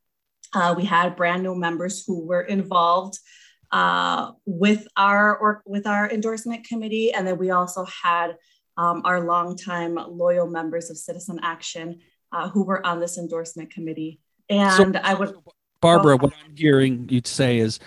[0.55, 3.19] Uh, we had brand new members who were involved
[3.71, 8.37] uh, with our or with our endorsement committee, and then we also had
[8.79, 12.01] um, our longtime loyal members of Citizen Action
[12.33, 14.21] uh, who were on this endorsement committee.
[14.49, 15.35] And so, I would,
[15.81, 17.79] Barbara, what I'm hearing you'd say is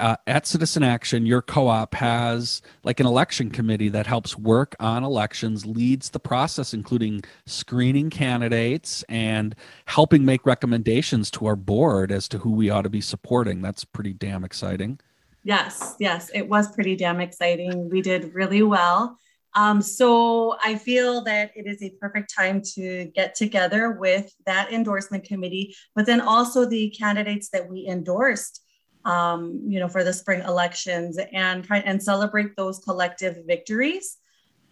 [0.00, 4.74] uh, at Citizen Action, your co op has like an election committee that helps work
[4.80, 9.54] on elections, leads the process, including screening candidates and
[9.86, 13.62] helping make recommendations to our board as to who we ought to be supporting.
[13.62, 14.98] That's pretty damn exciting.
[15.44, 17.88] Yes, yes, it was pretty damn exciting.
[17.88, 19.18] We did really well.
[19.54, 24.72] Um, so I feel that it is a perfect time to get together with that
[24.72, 28.64] endorsement committee, but then also the candidates that we endorsed
[29.04, 34.18] um, you know, for the spring elections and and celebrate those collective victories.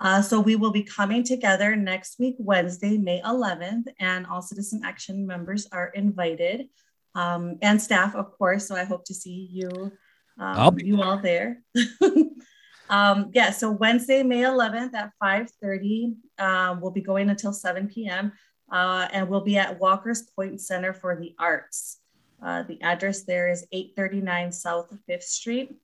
[0.01, 4.83] Uh, so we will be coming together next week, Wednesday, May 11th, and all Citizen
[4.85, 6.69] Action members are invited,
[7.15, 8.67] um, and staff, of course.
[8.67, 9.93] So I hope to see you, um,
[10.39, 11.63] I'll be- you all there.
[12.93, 18.33] um, yeah, so Wednesday, May 11th at 5:30, um, we'll be going until 7 p.m.
[18.71, 22.01] Uh, and we'll be at Walker's Point Center for the Arts.
[22.45, 25.75] Uh, the address there is 839 South 5th Street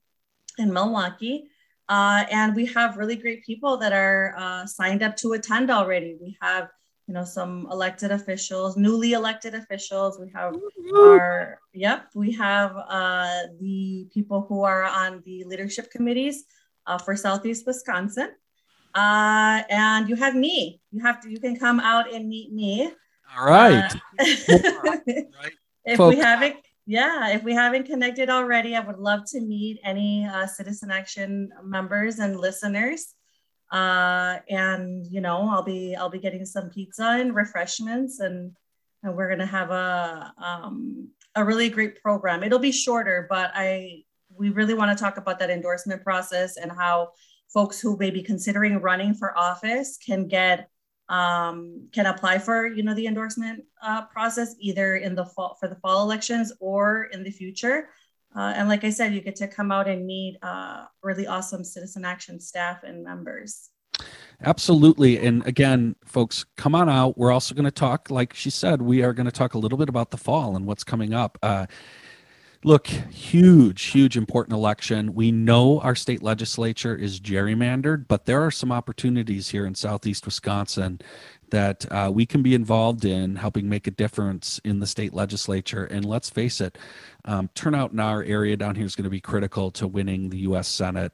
[0.59, 1.49] in Milwaukee.
[1.87, 6.15] Uh, and we have really great people that are uh, signed up to attend already.
[6.21, 6.69] We have,
[7.07, 10.19] you know, some elected officials, newly elected officials.
[10.19, 10.55] We have
[10.95, 16.43] our, yep, we have uh, the people who are on the leadership committees
[16.89, 18.31] uh, for Southeast Wisconsin.
[18.95, 20.81] Uh, and you have me.
[20.91, 21.29] You have to.
[21.29, 22.91] You can come out and meet me.
[23.37, 23.93] All right.
[24.19, 25.53] right
[25.85, 26.15] if Folks.
[26.15, 30.45] we haven't yeah if we haven't connected already i would love to meet any uh,
[30.45, 33.13] citizen action members and listeners
[33.71, 38.55] uh, and you know i'll be i'll be getting some pizza and refreshments and
[39.03, 44.03] and we're gonna have a um, a really great program it'll be shorter but i
[44.39, 47.09] we really want to talk about that endorsement process and how
[47.53, 50.69] folks who may be considering running for office can get
[51.09, 55.67] um, can apply for you know the endorsement uh, process either in the fall for
[55.67, 57.89] the fall elections or in the future.
[58.35, 61.63] Uh, and like I said, you get to come out and meet uh, really awesome
[61.63, 63.71] citizen action staff and members.
[64.45, 65.17] Absolutely.
[65.17, 67.17] And again, folks, come on out.
[67.17, 69.77] We're also going to talk, like she said, we are going to talk a little
[69.77, 71.37] bit about the fall and what's coming up.
[71.41, 71.65] Uh,
[72.65, 75.13] Look, huge, huge important election.
[75.13, 80.25] We know our state legislature is gerrymandered, but there are some opportunities here in Southeast
[80.25, 80.99] Wisconsin
[81.51, 85.85] that uh, we can be involved in helping make a difference in the state legislature.
[85.85, 86.77] And let's face it,
[87.23, 90.39] um, turnout in our area down here is going to be critical to winning the
[90.39, 90.67] U.S.
[90.67, 91.13] Senate.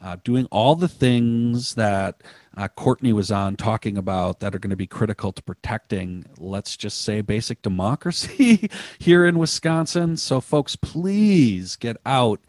[0.00, 2.22] Uh, doing all the things that
[2.56, 6.76] uh, Courtney was on talking about that are going to be critical to protecting, let's
[6.76, 10.16] just say, basic democracy here in Wisconsin.
[10.16, 12.40] So, folks, please get out.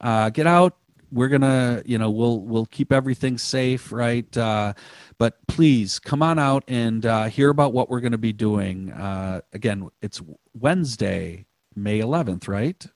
[0.00, 0.76] Uh, get out.
[1.10, 4.34] We're gonna, you know, we'll we'll keep everything safe, right?
[4.34, 4.72] Uh,
[5.18, 8.90] but please come on out and uh, hear about what we're going to be doing.
[8.90, 10.22] Uh, again, it's
[10.54, 11.44] Wednesday,
[11.76, 12.86] May 11th, right?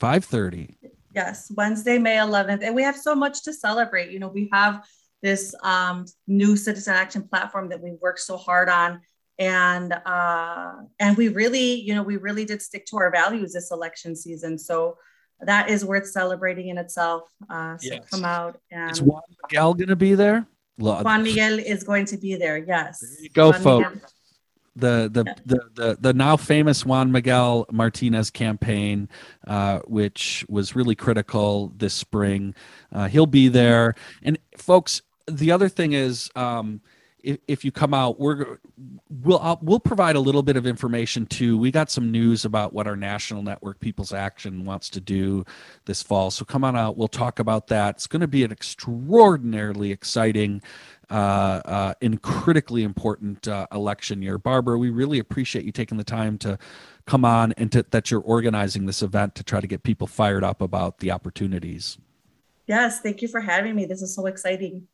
[0.00, 0.79] 5:30.
[1.14, 4.10] Yes, Wednesday, May 11th, and we have so much to celebrate.
[4.10, 4.84] You know, we have
[5.22, 9.00] this um, new citizen action platform that we worked so hard on
[9.40, 13.72] and uh, and we really you know we really did stick to our values this
[13.72, 14.96] election season so
[15.40, 18.08] that is worth celebrating in itself uh, so yes.
[18.10, 20.46] come out and is juan miguel going to be there
[20.78, 21.04] Love.
[21.04, 24.10] juan miguel is going to be there yes there you go juan folks miguel.
[24.76, 29.08] The, the, the the the now famous Juan Miguel Martinez campaign,
[29.46, 32.54] uh, which was really critical this spring.
[32.92, 36.80] Uh, he'll be there, and folks, the other thing is um,
[37.22, 38.58] if, if you come out we're
[39.08, 41.58] we'll I'll, we'll provide a little bit of information too.
[41.58, 45.44] We got some news about what our national network people's action wants to do
[45.84, 46.30] this fall.
[46.30, 46.96] So come on out.
[46.96, 47.96] We'll talk about that.
[47.96, 50.62] It's going to be an extraordinarily exciting
[51.10, 56.04] uh, uh, and critically important uh, election year barbara we really appreciate you taking the
[56.04, 56.58] time to
[57.06, 60.44] come on and to, that you're organizing this event to try to get people fired
[60.44, 61.98] up about the opportunities
[62.66, 64.86] yes thank you for having me this is so exciting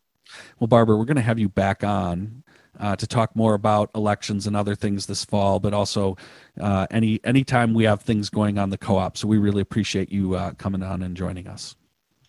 [0.58, 2.42] well, Barbara, we're going to have you back on
[2.78, 6.16] uh, to talk more about elections and other things this fall, but also
[6.60, 9.16] uh, any anytime we have things going on the co-op.
[9.16, 11.76] So we really appreciate you uh, coming on and joining us.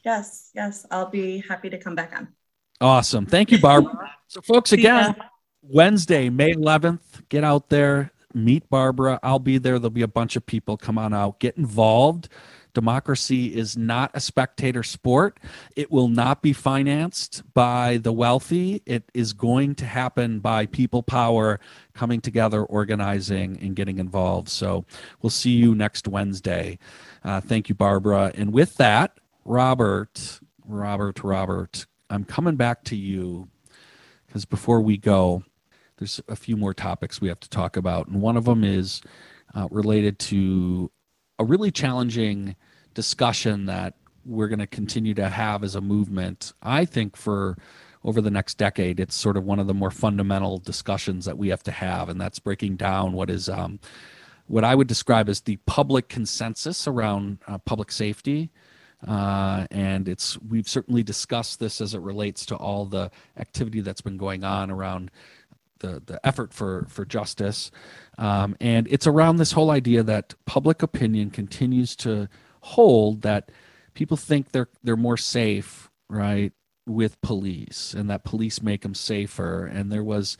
[0.06, 2.30] Yes, yes, I'll be happy to come back on.
[2.80, 4.12] Awesome, thank you, Barbara.
[4.28, 5.16] so, folks, again,
[5.62, 9.20] Wednesday, May 11th, get out there, meet Barbara.
[9.24, 9.80] I'll be there.
[9.80, 10.78] There'll be a bunch of people.
[10.78, 12.30] Come on out, get involved.
[12.78, 15.40] Democracy is not a spectator sport.
[15.76, 18.84] It will not be financed by the wealthy.
[18.86, 21.60] It is going to happen by people power
[21.96, 24.50] coming together, organizing, and getting involved.
[24.50, 24.86] So
[25.24, 26.78] we'll see you next Wednesday.
[27.24, 28.32] Uh, thank you, Barbara.
[28.36, 33.49] And with that, Robert, Robert, Robert, I'm coming back to you
[34.26, 35.43] because before we go,
[35.97, 38.08] there's a few more topics we have to talk about.
[38.08, 39.01] And one of them is
[39.55, 40.91] uh, related to
[41.39, 42.55] a really challenging
[42.93, 43.95] discussion that
[44.26, 46.53] we're going to continue to have as a movement.
[46.62, 47.58] I think for
[48.03, 51.49] over the next decade, it's sort of one of the more fundamental discussions that we
[51.49, 53.80] have to have, and that's breaking down what is um,
[54.47, 58.49] what I would describe as the public consensus around uh, public safety.
[59.06, 64.02] Uh, and it's we've certainly discussed this as it relates to all the activity that's
[64.02, 65.12] been going on around
[65.80, 67.70] the the effort for for justice,
[68.18, 72.28] um, and it's around this whole idea that public opinion continues to
[72.62, 73.52] hold that
[73.93, 76.52] people think they're they're more safe, right,
[76.88, 79.66] with police, and that police make them safer.
[79.66, 80.38] And there was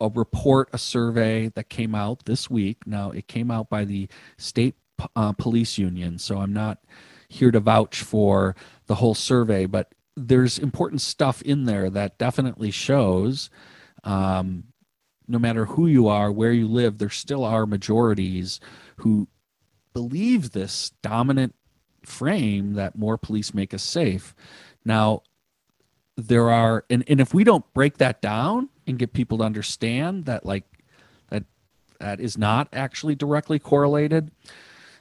[0.00, 2.86] a report, a survey that came out this week.
[2.86, 4.76] Now it came out by the state
[5.16, 6.78] uh, police union, so I'm not
[7.28, 8.56] here to vouch for
[8.86, 13.50] the whole survey, but there's important stuff in there that definitely shows
[14.04, 14.64] um,
[15.28, 18.60] no matter who you are, where you live, there still are majorities
[18.96, 19.28] who
[19.92, 21.54] believe this dominant
[22.04, 24.34] frame that more police make us safe.
[24.84, 25.22] Now,
[26.16, 30.24] there are, and, and if we don't break that down and get people to understand
[30.24, 30.64] that, like,
[31.28, 31.44] that
[32.00, 34.30] that is not actually directly correlated.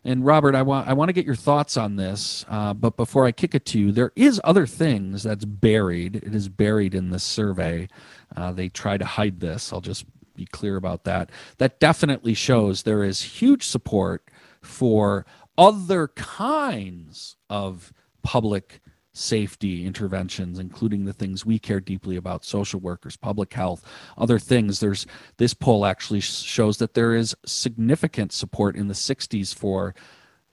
[0.07, 3.27] And Robert, I want I want to get your thoughts on this, uh, but before
[3.27, 6.17] I kick it to you, there is other things that's buried.
[6.17, 7.89] It is buried in this survey.
[8.35, 9.73] Uh, they try to hide this.
[9.73, 10.05] I'll just
[10.35, 11.31] be clear about that.
[11.59, 14.23] That definitely shows there is huge support
[14.63, 15.27] for
[15.57, 17.93] other kinds of
[18.23, 18.81] public
[19.17, 23.83] safety interventions including the things we care deeply about social workers public health
[24.17, 24.79] other things.
[24.79, 25.05] There's
[25.37, 29.95] this poll actually shows that there is significant support in the 60s for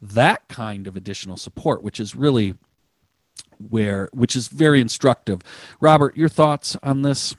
[0.00, 2.54] that kind of additional support which is really
[3.68, 5.40] where which is very instructive.
[5.80, 7.34] Robert your thoughts on this?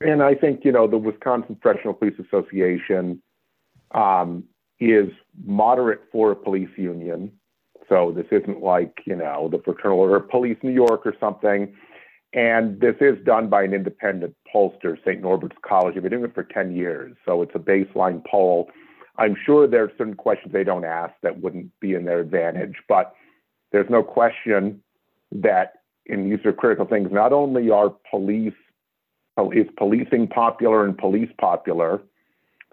[0.00, 3.22] And I think you know the Wisconsin Professional Police Association
[3.92, 4.44] um,
[4.80, 5.08] is
[5.44, 7.32] moderate for a police union.
[7.94, 11.72] So this isn't like you know the Fraternal Order of Police New York or something.
[12.32, 15.22] And this is done by an independent pollster, St.
[15.22, 15.94] Norbert's College.
[15.94, 17.16] They've been doing it for 10 years.
[17.24, 18.68] So it's a baseline poll.
[19.18, 22.74] I'm sure there are certain questions they don't ask that wouldn't be in their advantage,
[22.88, 23.14] but
[23.70, 24.82] there's no question
[25.30, 25.74] that,
[26.06, 28.52] in these are critical things, not only are police
[29.52, 32.02] is policing popular and police popular,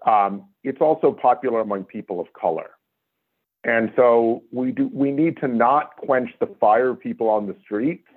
[0.07, 2.71] um, it's also popular among people of color.
[3.63, 8.07] And so we do we need to not quench the fire people on the streets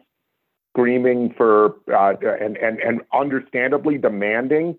[0.75, 4.79] screaming for uh, and, and and understandably demanding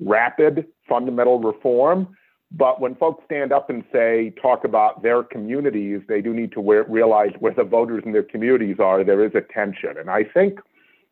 [0.00, 2.16] rapid fundamental reform.
[2.50, 6.84] But when folks stand up and say talk about their communities, they do need to
[6.88, 9.04] realize where the voters in their communities are.
[9.04, 10.58] There is a tension, and I think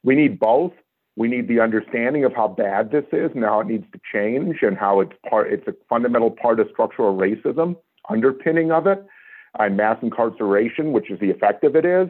[0.03, 0.73] we need both.
[1.17, 4.59] We need the understanding of how bad this is and how it needs to change
[4.63, 7.77] and how it's part it's a fundamental part of structural racism
[8.11, 9.05] underpinning of it
[9.59, 12.09] and mass incarceration, which is the effect of it is.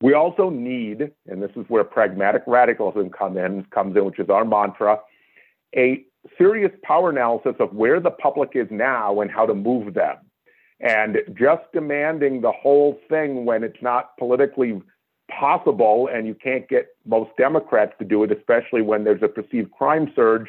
[0.00, 4.30] We also need, and this is where pragmatic radicalism come in, comes in, which is
[4.30, 5.00] our mantra,
[5.76, 6.04] a
[6.36, 10.16] serious power analysis of where the public is now and how to move them.
[10.80, 14.80] And just demanding the whole thing when it's not politically
[15.28, 19.72] possible, and you can't get most Democrats to do it, especially when there's a perceived
[19.72, 20.46] crime surge.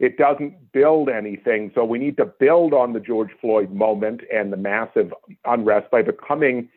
[0.00, 1.70] It doesn't build anything.
[1.74, 5.12] So we need to build on the George Floyd moment and the massive
[5.44, 6.68] unrest by becoming,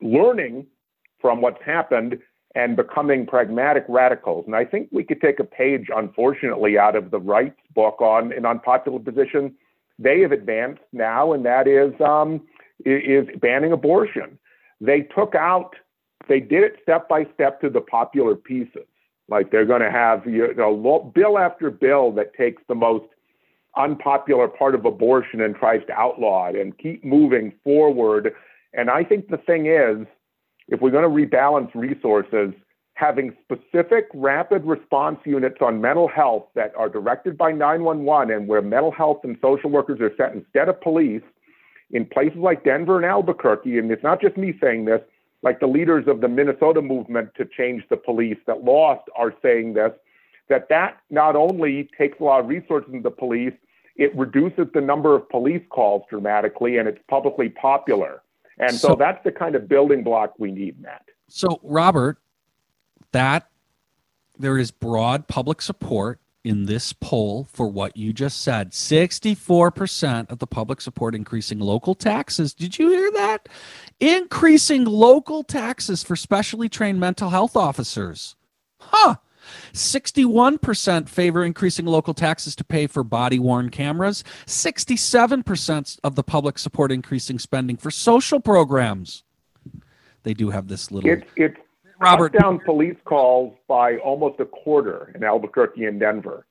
[0.00, 0.66] learning
[1.20, 2.18] from what's happened
[2.54, 4.44] and becoming pragmatic radicals.
[4.46, 8.32] And I think we could take a page, unfortunately, out of the right's book on
[8.32, 9.54] an unpopular position
[9.98, 12.42] they have advanced now, and that is um,
[12.84, 14.38] is banning abortion.
[14.80, 15.76] They took out
[16.28, 18.86] they did it step by step to the popular pieces.
[19.32, 23.06] Like they're going to have you know bill after bill that takes the most
[23.78, 28.34] unpopular part of abortion and tries to outlaw it and keep moving forward.
[28.74, 30.06] And I think the thing is,
[30.68, 32.52] if we're going to rebalance resources,
[32.92, 38.60] having specific rapid response units on mental health that are directed by 911 and where
[38.60, 41.22] mental health and social workers are set instead of police
[41.90, 45.00] in places like Denver and Albuquerque, and it's not just me saying this,
[45.42, 49.74] like the leaders of the Minnesota movement to change the police that lost are saying
[49.74, 49.92] this,
[50.48, 53.54] that that not only takes a lot of resources into the police,
[53.96, 58.22] it reduces the number of police calls dramatically and it's publicly popular.
[58.58, 61.02] And so, so that's the kind of building block we need, Matt.
[61.28, 62.18] So, Robert,
[63.12, 63.48] that
[64.38, 70.38] there is broad public support in this poll for what you just said 64% of
[70.38, 72.52] the public support increasing local taxes.
[72.52, 73.48] Did you hear that?
[74.00, 78.36] Increasing local taxes for specially trained mental health officers.
[78.78, 79.16] Huh.
[79.72, 84.22] 61% favor increasing local taxes to pay for body worn cameras.
[84.46, 89.24] 67% of the public support increasing spending for social programs.
[90.22, 91.10] they do have this little.
[91.10, 91.58] It's it's
[92.02, 96.46] Robert, cut down police calls by almost a quarter in Albuquerque and Denver.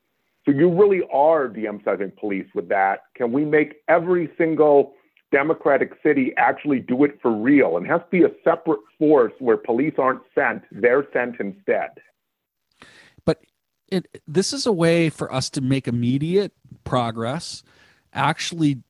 [0.45, 3.03] So you really are de-emphasizing police with that.
[3.15, 4.93] Can we make every single
[5.31, 7.77] democratic city actually do it for real?
[7.77, 11.91] And it has to be a separate force where police aren't sent; they're sent instead.
[13.25, 13.43] but
[13.87, 17.63] it this is a way for us to make immediate progress,
[18.13, 18.81] actually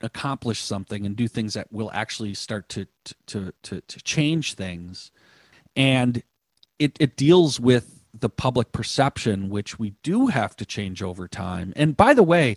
[0.00, 2.86] accomplish something and do things that will actually start to
[3.26, 5.10] to to to change things
[5.78, 6.22] and
[6.78, 11.72] it it deals with the public perception which we do have to change over time.
[11.76, 12.56] And by the way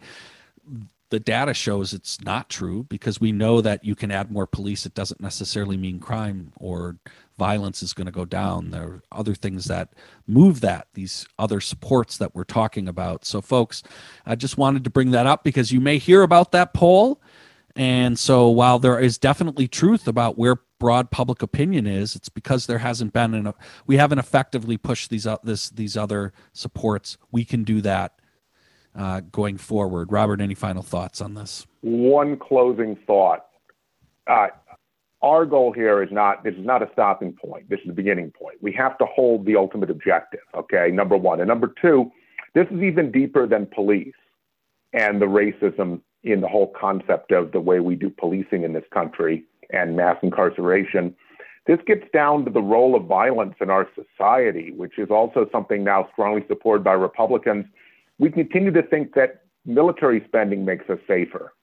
[1.12, 4.86] the data shows it's not true because we know that you can add more police.
[4.86, 6.96] It doesn't necessarily mean crime or
[7.38, 8.72] violence is going to go down.
[8.72, 9.90] There are other things that
[10.26, 13.26] move that these other supports that we're talking about.
[13.26, 13.84] So folks
[14.26, 17.22] i just wanted to bring that up because you may hear about that poll
[17.76, 22.66] and so while there is definitely truth about where broad public opinion is, it's because
[22.66, 23.54] there hasn't been an
[23.86, 27.18] we haven't effectively pushed these out this these other supports.
[27.32, 28.20] We can do that
[28.96, 30.12] uh, going forward.
[30.12, 31.66] Robert, any final thoughts on this?
[31.82, 33.46] One closing thought.
[34.28, 34.48] Uh,
[35.22, 37.70] our goal here is not this is not a stopping point.
[37.70, 38.58] This is a beginning point.
[38.62, 40.42] We have to hold the ultimate objective.
[40.56, 42.12] Okay, number one, and number two,
[42.54, 44.14] this is even deeper than police
[44.94, 48.84] and the racism in the whole concept of the way we do policing in this
[48.94, 51.16] country and mass incarceration.
[51.68, 55.84] This gets down to the role of violence in our society, which is also something
[55.84, 57.66] now strongly supported by Republicans.
[58.20, 61.54] We continue to think that military spending makes us safer,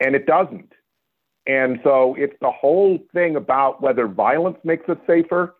[0.00, 0.72] and it doesn't.
[1.46, 5.54] And so it's the whole thing about whether violence makes us safer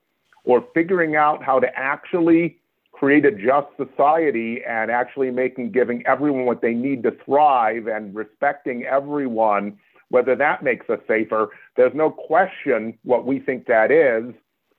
[0.45, 2.59] or figuring out how to actually
[2.95, 8.15] create a just society and actually making giving everyone what they need to thrive and
[8.15, 9.77] respecting everyone
[10.11, 11.49] whether that makes us safer.
[11.77, 14.35] There's no question what we think that is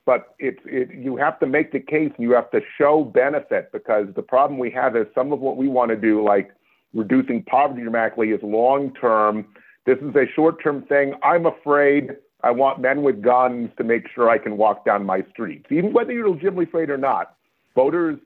[0.06, 3.70] but it's it, you have to make the case and you have to show benefit
[3.72, 6.52] because the problem we have is some of what we want to do like
[6.94, 9.44] reducing poverty dramatically is long term
[9.84, 11.14] this is a short term thing.
[11.22, 12.12] I'm afraid
[12.42, 15.92] i want men with guns to make sure i can walk down my streets even
[15.92, 17.36] whether you're legitimately afraid or not
[17.76, 18.18] voters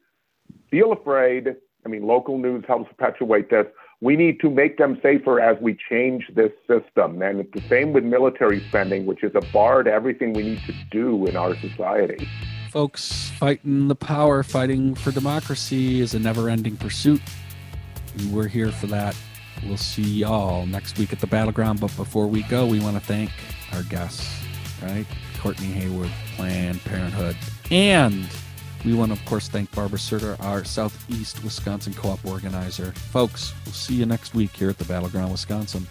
[0.71, 1.57] feel afraid.
[1.85, 3.67] I mean, local news helps perpetuate this.
[4.01, 7.21] We need to make them safer as we change this system.
[7.21, 10.63] And it's the same with military spending, which is a bar to everything we need
[10.67, 12.27] to do in our society.
[12.71, 17.21] Folks, fighting the power, fighting for democracy is a never ending pursuit.
[18.17, 19.15] And we're here for that.
[19.65, 21.81] We'll see y'all next week at the Battleground.
[21.81, 23.31] But before we go, we want to thank
[23.73, 24.43] our guests,
[24.83, 25.05] right?
[25.41, 27.37] Courtney Haywood, Planned Parenthood,
[27.71, 28.27] and
[28.85, 32.93] we want to, of course, thank Barbara Serter, our Southeast Wisconsin co op organizer.
[32.93, 35.87] Folks, we'll see you next week here at the Battleground Wisconsin.